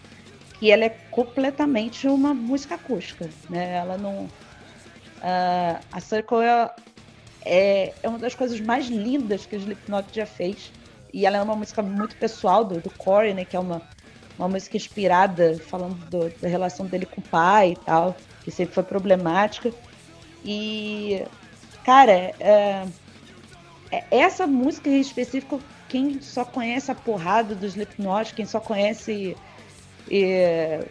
[0.61, 3.77] E ela é completamente uma música acústica, né?
[3.77, 4.25] Ela não...
[4.25, 6.71] Uh, a Circle é,
[7.43, 10.71] é, é uma das coisas mais lindas que o Slipknot já fez
[11.13, 13.45] e ela é uma música muito pessoal do, do Corey, né?
[13.45, 13.81] Que é uma,
[14.37, 18.73] uma música inspirada, falando do, da relação dele com o pai e tal, que sempre
[18.73, 19.71] foi problemática.
[20.43, 21.23] E,
[21.83, 22.85] cara, é,
[23.91, 29.35] é, essa música em específico, quem só conhece a porrada dos Slipknot, quem só conhece
[30.09, 30.85] é,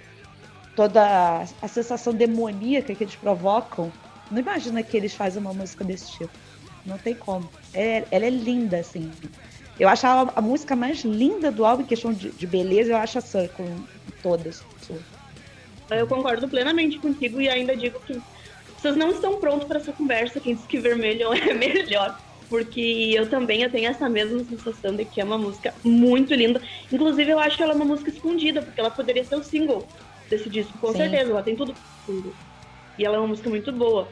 [0.75, 3.93] toda a sensação demoníaca que eles provocam,
[4.31, 6.33] não imagina que eles fazem uma música desse tipo.
[6.85, 7.49] Não tem como.
[7.73, 9.11] É, ela é linda, assim.
[9.79, 12.97] Eu acho a, a, música mais linda do álbum, em questão de, de beleza, eu
[12.97, 13.85] acho a Circle,
[14.21, 14.65] todas.
[15.91, 18.21] Eu concordo plenamente contigo e ainda digo que
[18.77, 20.41] vocês não estão prontos para essa conversa.
[20.41, 22.19] Quem diz que vermelho é melhor.
[22.49, 26.61] Porque eu também eu tenho essa mesma sensação de que é uma música muito linda.
[26.91, 29.87] Inclusive, eu acho que ela é uma música escondida, porque ela poderia ser o single
[30.31, 30.99] desse disco, com Sim.
[30.99, 31.31] certeza.
[31.31, 31.75] Ela tem tudo
[32.97, 34.11] E ela é uma música muito boa.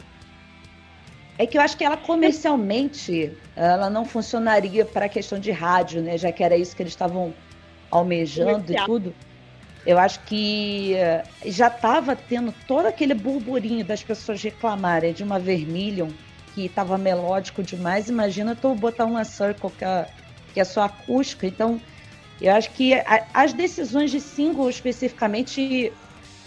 [1.38, 6.02] É que eu acho que ela comercialmente ela não funcionaria para a questão de rádio,
[6.02, 6.16] né?
[6.16, 7.34] Já que era isso que eles estavam
[7.90, 9.14] almejando e tudo.
[9.84, 15.38] Eu acho que eh, já estava tendo todo aquele burburinho das pessoas reclamarem de uma
[15.38, 16.08] Vermilion
[16.54, 18.08] que estava melódico demais.
[18.08, 20.08] Imagina tu botar uma Circle que é,
[20.54, 21.46] que é só acústica.
[21.46, 21.80] Então,
[22.40, 25.92] eu acho que a, as decisões de single especificamente,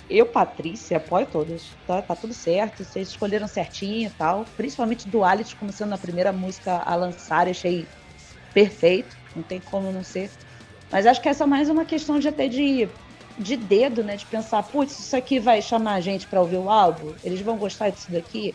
[0.10, 1.62] eu, Patrícia, apoio todas.
[1.86, 4.46] Tá, tá tudo certo, vocês escolheram certinho e tal.
[4.58, 7.86] Principalmente Duality, começando na primeira música a lançar, achei
[8.54, 9.16] perfeito.
[9.36, 10.32] Não tem como não ser.
[10.92, 12.90] Mas acho que essa é mais uma questão de até de
[13.40, 14.18] de dedo, né?
[14.18, 17.14] De pensar, putz, isso aqui vai chamar a gente para ouvir o álbum?
[17.24, 18.54] Eles vão gostar disso daqui?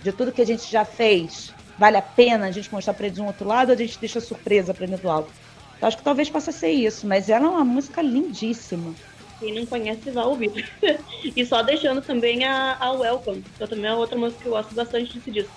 [0.00, 1.52] De tudo que a gente já fez?
[1.76, 4.20] Vale a pena a gente mostrar para eles um outro lado ou a gente deixa
[4.20, 5.30] surpresa para dentro do álbum?
[5.76, 8.94] Então, acho que talvez possa ser isso, mas ela é uma música lindíssima.
[9.40, 10.70] Quem não conhece vai ouvir.
[11.34, 14.74] e só deixando também a, a Welcome, que também é outra música que eu gosto
[14.74, 15.52] bastante desse disco.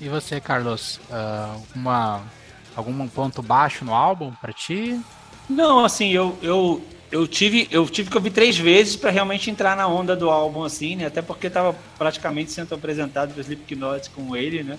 [0.00, 1.00] E você, Carlos?
[1.10, 2.22] Uh, uma,
[2.76, 5.00] algum ponto baixo no álbum para ti?
[5.48, 9.74] Não, assim, eu, eu, eu tive, eu tive que ouvir três vezes para realmente entrar
[9.74, 11.06] na onda do álbum, assim, né?
[11.06, 14.78] Até porque estava praticamente sendo apresentado para Slipknot com ele, né?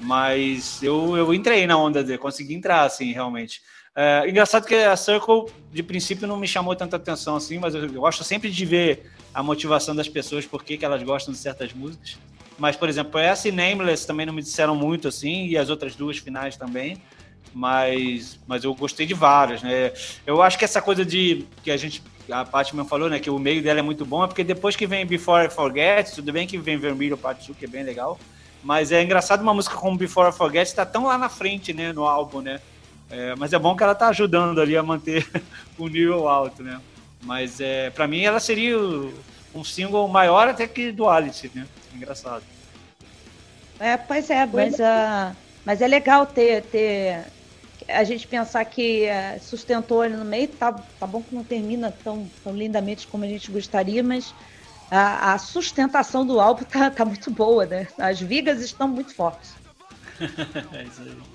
[0.00, 3.60] Mas eu, eu entrei na onda dele, consegui entrar, assim, realmente.
[3.94, 7.88] É, engraçado que a Circle, de princípio, não me chamou tanta atenção, assim, mas eu,
[7.92, 12.18] gosto sempre de ver a motivação das pessoas, por que elas gostam de certas músicas.
[12.58, 15.94] Mas, por exemplo, essa e Nameless também não me disseram muito, assim, e as outras
[15.94, 17.00] duas finais também
[17.54, 19.92] mas, mas eu gostei de várias, né?
[20.26, 23.28] Eu acho que essa coisa de que a gente a Paty me falou, né, que
[23.28, 26.32] o meio dela é muito bom, é porque depois que vem Before I Forget, tudo
[26.32, 28.18] bem que vem Vermelho Part 2, que é bem legal,
[28.62, 31.92] mas é engraçado uma música como Before I Forget tá tão lá na frente, né,
[31.92, 32.60] no álbum, né?
[33.12, 35.28] É, mas é bom que ela tá ajudando ali a manter
[35.76, 36.80] o nível alto, né?
[37.22, 38.78] Mas é, para mim ela seria
[39.54, 41.66] um single maior até que Duality, né?
[41.94, 42.42] Engraçado.
[43.78, 47.26] É, pois é, mas, uh, mas é legal ter, ter
[47.86, 51.92] a gente pensar que é, sustentou ele no meio, tá, tá bom que não termina
[52.02, 54.34] tão, tão lindamente como a gente gostaria, mas
[54.90, 57.88] a, a sustentação do álbum tá, tá muito boa, né?
[57.98, 59.52] As vigas estão muito fortes.
[60.72, 61.31] é isso aí.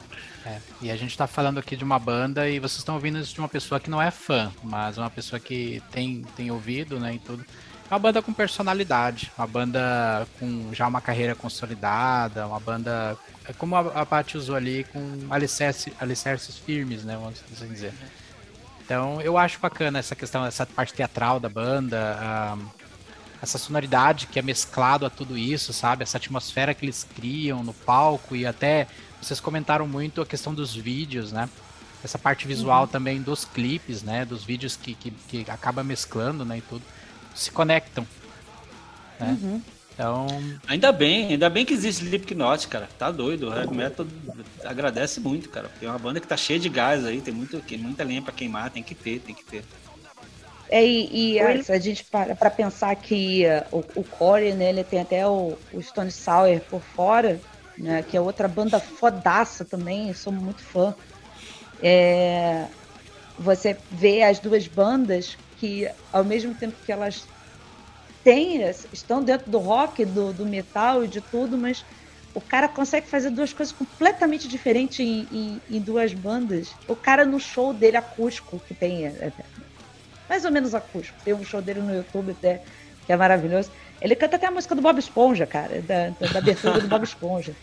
[0.47, 3.33] É, e a gente está falando aqui de uma banda e vocês estão ouvindo isso
[3.33, 7.15] de uma pessoa que não é fã, mas uma pessoa que tem, tem ouvido, né,
[7.15, 7.45] e tudo.
[7.89, 13.53] É uma banda com personalidade, uma banda com já uma carreira consolidada, uma banda é
[13.53, 17.15] como a, a Paty usou ali, com alicerce, alicerces firmes, né?
[17.15, 17.93] Vamos assim dizer.
[18.83, 22.57] Então eu acho bacana essa questão, essa parte teatral da banda, a,
[23.41, 26.03] essa sonoridade que é mesclado a tudo isso, sabe?
[26.03, 28.87] Essa atmosfera que eles criam no palco e até
[29.21, 31.49] vocês comentaram muito a questão dos vídeos, né?
[32.03, 32.87] Essa parte visual uhum.
[32.87, 34.23] também dos clipes, né?
[34.23, 36.59] Dos vídeos que, que, que acaba mesclando, né?
[36.59, 36.83] E tudo.
[37.35, 38.07] Se conectam.
[39.19, 39.37] Né?
[39.41, 39.61] Uhum.
[39.93, 40.27] Então.
[40.67, 42.87] Ainda bem, ainda bem que existe Slipknot, cara.
[42.99, 43.49] Tá doido.
[43.49, 44.05] O Heavy Metal
[44.63, 45.71] agradece muito, cara.
[45.79, 48.69] Tem uma banda que tá cheia de gás aí, tem muito, muita lenha pra queimar,
[48.69, 49.63] tem que ter, tem que ter.
[50.69, 54.69] É, e, e a, a, gente para pra pensar que uh, o, o Corey, né,
[54.69, 57.41] ele tem até o, o Stone Sour por fora,
[57.77, 60.93] né, que é outra banda fodaça também, eu sou muito fã.
[61.81, 62.67] É,
[63.37, 67.29] você vê as duas bandas que, ao mesmo tempo que elas
[68.23, 68.61] tem,
[68.91, 71.85] estão dentro do rock, do, do metal e de tudo, mas
[72.33, 76.77] o cara consegue fazer duas coisas completamente diferentes em, em, em, duas bandas.
[76.87, 79.33] O cara no show dele acústico, que tem é, é,
[80.29, 82.61] mais ou menos acústico, tem um show dele no YouTube até,
[83.05, 83.71] que é maravilhoso.
[84.01, 87.03] Ele canta até a música do Bob Esponja, cara, da, da, da abertura do Bob
[87.03, 87.53] Esponja.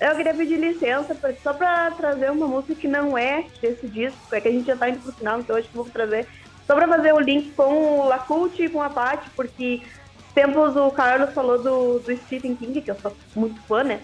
[0.00, 3.86] Então, eu queria pedir licença pra, só para trazer uma música que não é desse
[3.86, 6.26] disco, é que a gente já tá indo pro final, então acho que vou trazer
[6.66, 9.82] só para fazer o link com o Lacult e com a Paty, porque
[10.34, 14.00] tempos o Carlos falou do, do Stephen King, que eu sou muito fã, né?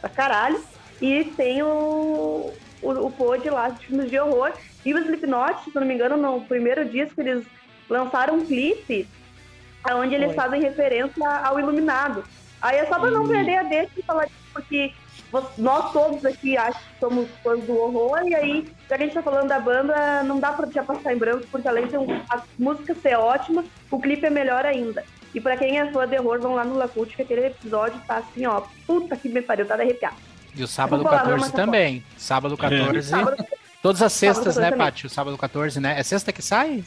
[0.00, 0.62] Pra caralho.
[1.02, 4.52] E tem o, o, o pod lá de filmes de horror.
[4.84, 7.44] E o Slipknot, se não me engano, no primeiro disco eles
[7.88, 9.08] lançaram um clipe
[9.92, 10.34] onde eles Oi.
[10.34, 12.24] fazem referência ao Iluminado.
[12.60, 14.92] Aí é só pra não perder a deixa de falar disso, porque
[15.58, 19.14] nós todos aqui acho que somos fãs do horror, e aí, já que a gente
[19.14, 22.42] tá falando da banda, não dá pra deixar passar em branco, porque além de a
[22.58, 25.04] música ser ótima, o clipe é melhor ainda.
[25.34, 28.18] E pra quem é fã de horror, vão lá no Lacute, que aquele episódio tá
[28.18, 30.14] assim, ó, puta que me pariu, tá de arrepiar.
[30.54, 32.04] E o sábado 14 também.
[32.16, 32.96] Sábado 14.
[32.96, 33.02] É.
[33.02, 33.44] Sábado
[33.84, 35.06] Todas as sextas, né, Paty?
[35.06, 36.00] O sábado 14, né?
[36.00, 36.82] É sexta que sai?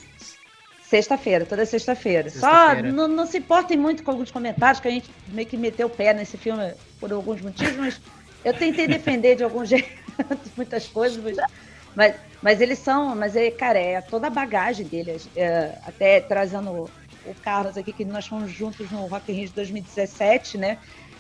[0.82, 2.28] Sexta-feira, toda sexta-feira.
[2.32, 5.86] Só não, não, se importem muito com alguns comentários, que a gente meio que meteu
[5.86, 8.02] o pé nesse filme por alguns motivos, mas
[8.44, 9.88] eu tentei defender de algum jeito
[10.56, 11.38] muitas coisas, mas,
[11.96, 15.30] mas, mas, eles são, mas é, cara, é toda a bagagem deles.
[15.36, 16.90] É, até trazendo
[17.28, 20.80] o Carlos aqui, que nós fomos juntos no Rock in Rio de 2017, né?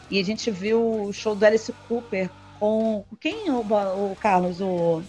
[0.10, 4.60] E a gente viu o show do Alice Cooper com quem o, o Carlos?
[4.60, 5.04] O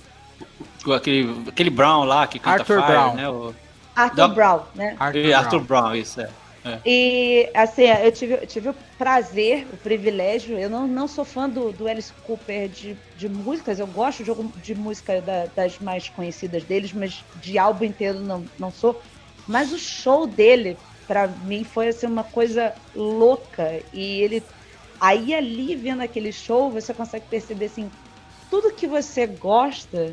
[0.95, 3.14] aquele, aquele Brown lá que canta Arthur Fire, Brown.
[3.14, 3.28] né?
[3.28, 3.55] O...
[3.95, 4.97] Arthur Brown, né?
[4.99, 5.82] Arthur, Arthur Brown.
[5.82, 6.30] Brown, isso é.
[6.64, 6.80] É.
[6.84, 10.59] E assim, eu tive, eu tive o prazer, o privilégio.
[10.59, 14.32] Eu não, não sou fã do, do Alice Cooper de, de músicas, eu gosto de,
[14.61, 19.01] de música da, das mais conhecidas deles, mas de álbum inteiro não, não sou.
[19.47, 20.76] Mas o show dele,
[21.07, 23.80] para mim, foi assim, uma coisa louca.
[23.93, 24.43] E ele.
[25.01, 27.89] Aí ali, vendo aquele show, você consegue perceber assim,
[28.51, 30.12] tudo que você gosta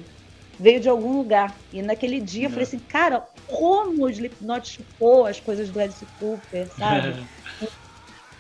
[0.60, 1.62] veio de algum lugar.
[1.72, 6.08] E naquele dia eu falei assim, cara, como o Slipknot chupou as coisas do Alice
[6.18, 7.28] Cooper, sabe?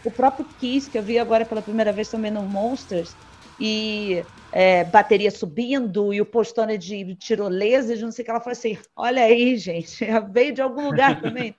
[0.03, 3.18] o próprio Kiss, que eu vi agora pela primeira vez também no Monsters,
[3.59, 8.39] e é, bateria subindo, e o postone de tirolesa, de não sei o que, ela
[8.39, 11.55] falou assim, olha aí, gente, veio de algum lugar também?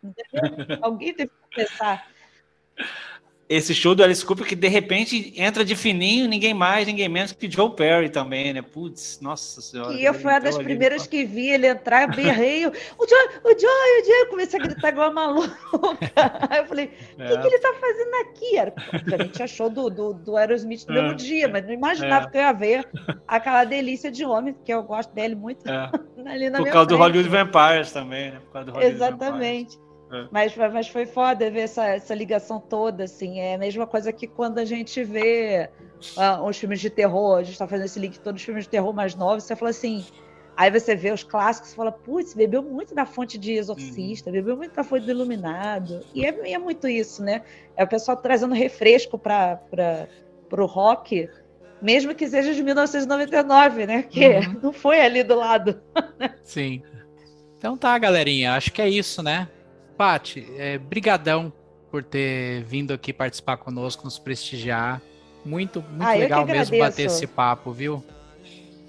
[0.81, 2.07] Alguém teve que pensar
[3.49, 7.33] esse show do Alice Cooper que de repente entra de fininho, ninguém mais, ninguém menos
[7.33, 8.61] que Joe Perry também, né?
[8.61, 9.95] Putz, nossa senhora.
[9.95, 13.49] E eu fui uma das primeiras que vi ele entrar, eu berrei, o Joe, o
[13.49, 15.57] Joe, o Joe, eu comecei a gritar igual uma louca.
[16.51, 17.29] Aí eu falei, o é.
[17.29, 18.57] que, que, ele tá fazendo aqui?
[18.57, 21.03] Era, a gente achou do, do, do Aerosmith no é.
[21.03, 22.31] mesmo dia, mas não imaginava é.
[22.31, 22.89] que eu ia ver
[23.29, 25.69] aquela delícia de homem, que eu gosto dele muito.
[25.69, 25.91] É.
[26.27, 26.89] ali na Por causa frente.
[26.89, 28.41] do Hollywood Vampires também, né?
[28.41, 29.77] Por causa do Hollywood Exatamente.
[29.77, 29.86] Vampires.
[30.11, 30.27] É.
[30.31, 33.41] Mas, mas foi foda ver essa, essa ligação toda, assim.
[33.41, 35.69] É a mesma coisa que quando a gente vê
[36.17, 38.71] uh, os filmes de terror, a gente tá fazendo esse link todos os filmes de
[38.71, 40.05] terror mais novos, você fala assim.
[40.57, 44.37] Aí você vê os clássicos e fala, putz, bebeu muito da fonte de Exorcista, uhum.
[44.37, 46.01] bebeu muito da fonte do Iluminado.
[46.15, 47.43] E é, é, muito isso, né?
[47.77, 49.61] É o pessoal trazendo refresco para
[50.51, 51.29] o rock,
[51.83, 54.03] mesmo que seja de 1999, né?
[54.05, 54.61] Que uhum.
[54.63, 55.79] não foi ali do lado.
[56.43, 56.83] Sim.
[57.59, 58.55] Então tá, galerinha.
[58.55, 59.49] Acho que é isso, né?
[59.97, 61.53] Pati, é, brigadão
[61.91, 65.01] por ter vindo aqui participar conosco, nos prestigiar.
[65.45, 68.05] Muito, muito ah, legal mesmo bater esse papo, viu?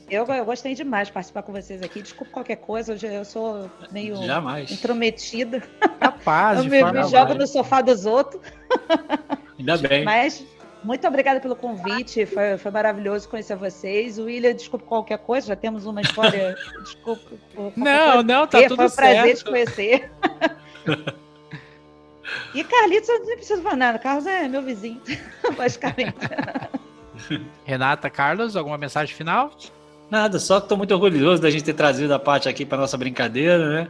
[0.09, 2.01] Eu, eu gostei demais de participar com vocês aqui.
[2.01, 4.71] Desculpa qualquer coisa, eu, eu sou meio Jamais.
[4.71, 5.61] intrometida.
[5.99, 8.41] Capaz, eu me, me jogo no sofá dos outros.
[9.59, 10.03] Ainda bem.
[10.03, 10.43] Mas
[10.83, 14.17] muito obrigada pelo convite, foi, foi maravilhoso conhecer vocês.
[14.17, 16.55] O William, desculpa qualquer coisa, já temos uma história.
[16.83, 17.31] Desculpa.
[17.75, 18.23] Não, coisa.
[18.23, 20.11] não, tá e, tudo Foi um prazer te conhecer.
[22.53, 23.99] E Carlitos, eu nem preciso falar nada.
[23.99, 25.01] Carlos é meu vizinho,
[25.55, 26.17] basicamente.
[27.65, 29.51] Renata, Carlos, alguma mensagem final?
[30.09, 32.97] Nada, só que estou muito orgulhoso da gente ter trazido a parte aqui para nossa
[32.97, 33.89] brincadeira, né?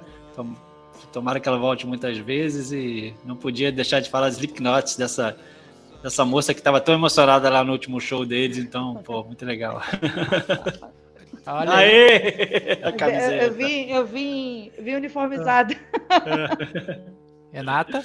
[1.12, 5.38] Tomara que ela volte muitas vezes e não podia deixar de falar Slipknots dessa
[6.04, 9.82] dessa moça que estava tão emocionada lá no último show deles, então, pô, muito legal.
[11.48, 12.80] Olha Aê!
[12.84, 13.36] A camiseta.
[13.36, 15.76] Eu, eu vim, eu vim, vim uniformizada.
[17.52, 18.04] Renata?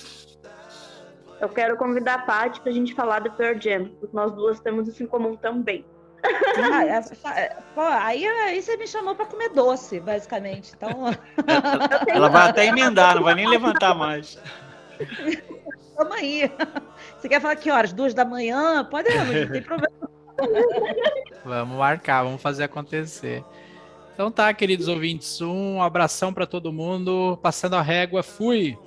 [1.40, 4.86] Eu quero convidar a Paty pra gente falar do Pearl Jam, porque nós duas temos
[4.86, 5.84] isso em comum também.
[6.24, 7.03] Ah, é,
[7.40, 10.72] é, pô, aí, aí você me chamou para comer doce, basicamente.
[10.76, 11.11] Então.
[12.07, 14.38] Ela vai até emendar, não vai nem levantar mais.
[15.97, 16.51] Tamo aí.
[17.18, 17.93] Você quer falar que horas?
[17.93, 18.84] Duas da manhã?
[18.84, 20.11] Pode, não tem problema.
[21.45, 23.45] Vamos marcar, vamos fazer acontecer.
[24.14, 27.38] Então tá, queridos ouvintes, um abração para todo mundo.
[27.43, 28.78] Passando a régua, fui!